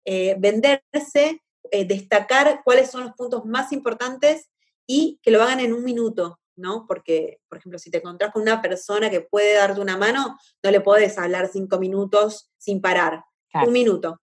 [0.07, 4.49] eh, venderse, eh, destacar cuáles son los puntos más importantes
[4.87, 6.87] y que lo hagan en un minuto, ¿no?
[6.89, 10.71] Porque, por ejemplo, si te encontrás con una persona que puede darte una mano, no
[10.71, 13.27] le puedes hablar cinco minutos sin parar.
[13.67, 14.22] Un minuto.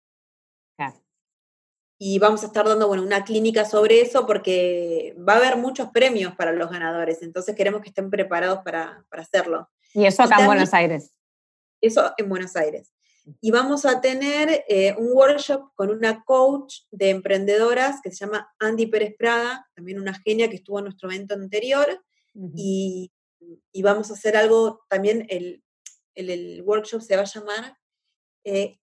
[2.01, 5.89] Y vamos a estar dando, bueno, una clínica sobre eso porque va a haber muchos
[5.89, 9.69] premios para los ganadores, entonces queremos que estén preparados para, hacerlo.
[9.93, 11.13] Y eso acá en Buenos Aires.
[11.81, 12.91] Eso en Buenos Aires
[13.41, 18.51] y vamos a tener eh, un workshop con una coach de emprendedoras que se llama
[18.59, 22.03] Andy Pérez Prada, también una genia que estuvo en nuestro evento anterior,
[22.55, 23.11] y,
[23.83, 25.63] vamos a hacer algo también, el,
[26.15, 27.77] el, workshop se va a llamar
[28.45, 28.79] Eh,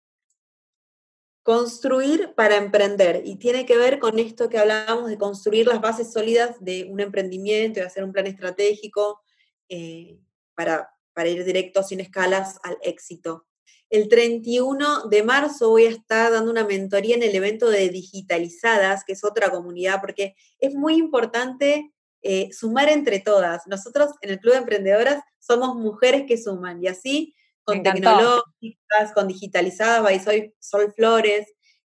[1.42, 6.12] construir para emprender y tiene que ver con esto que hablábamos de construir las bases
[6.12, 9.20] sólidas de un emprendimiento y hacer un plan estratégico
[9.68, 10.18] eh,
[10.54, 13.46] para, para ir directo sin escalas al éxito.
[13.88, 19.04] El 31 de marzo voy a estar dando una mentoría en el evento de Digitalizadas,
[19.04, 23.66] que es otra comunidad, porque es muy importante eh, sumar entre todas.
[23.66, 27.34] Nosotros en el Club de Emprendedoras somos mujeres que suman y así
[27.70, 31.46] con tecnológicas, con digitalizadas, y soy Sol Flores,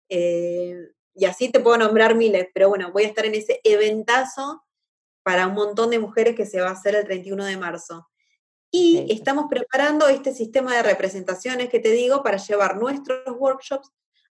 [0.08, 0.76] eh,
[1.14, 4.64] y así te puedo nombrar miles, pero bueno, voy a estar en ese eventazo
[5.22, 8.08] para un montón de mujeres que se va a hacer el 31 de marzo.
[8.70, 13.90] Y estamos preparando este sistema de representaciones que te digo para llevar nuestros workshops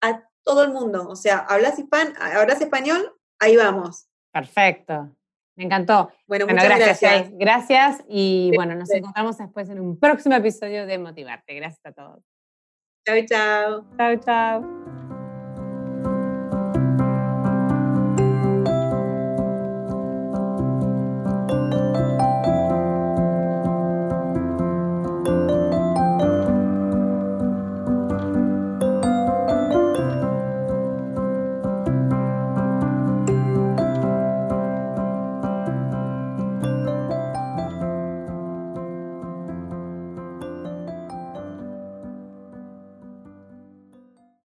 [0.00, 1.06] a todo el mundo.
[1.08, 4.06] O sea, hablas, hispan hablas español, ahí vamos.
[4.32, 5.14] Perfecto.
[5.56, 6.10] Me encantó.
[6.26, 7.30] Bueno, muchas gracias.
[7.32, 11.54] Gracias, y bueno, nos encontramos después en un próximo episodio de Motivarte.
[11.54, 12.22] Gracias a todos.
[13.06, 13.86] Chao, chao.
[13.96, 14.81] Chao, chao.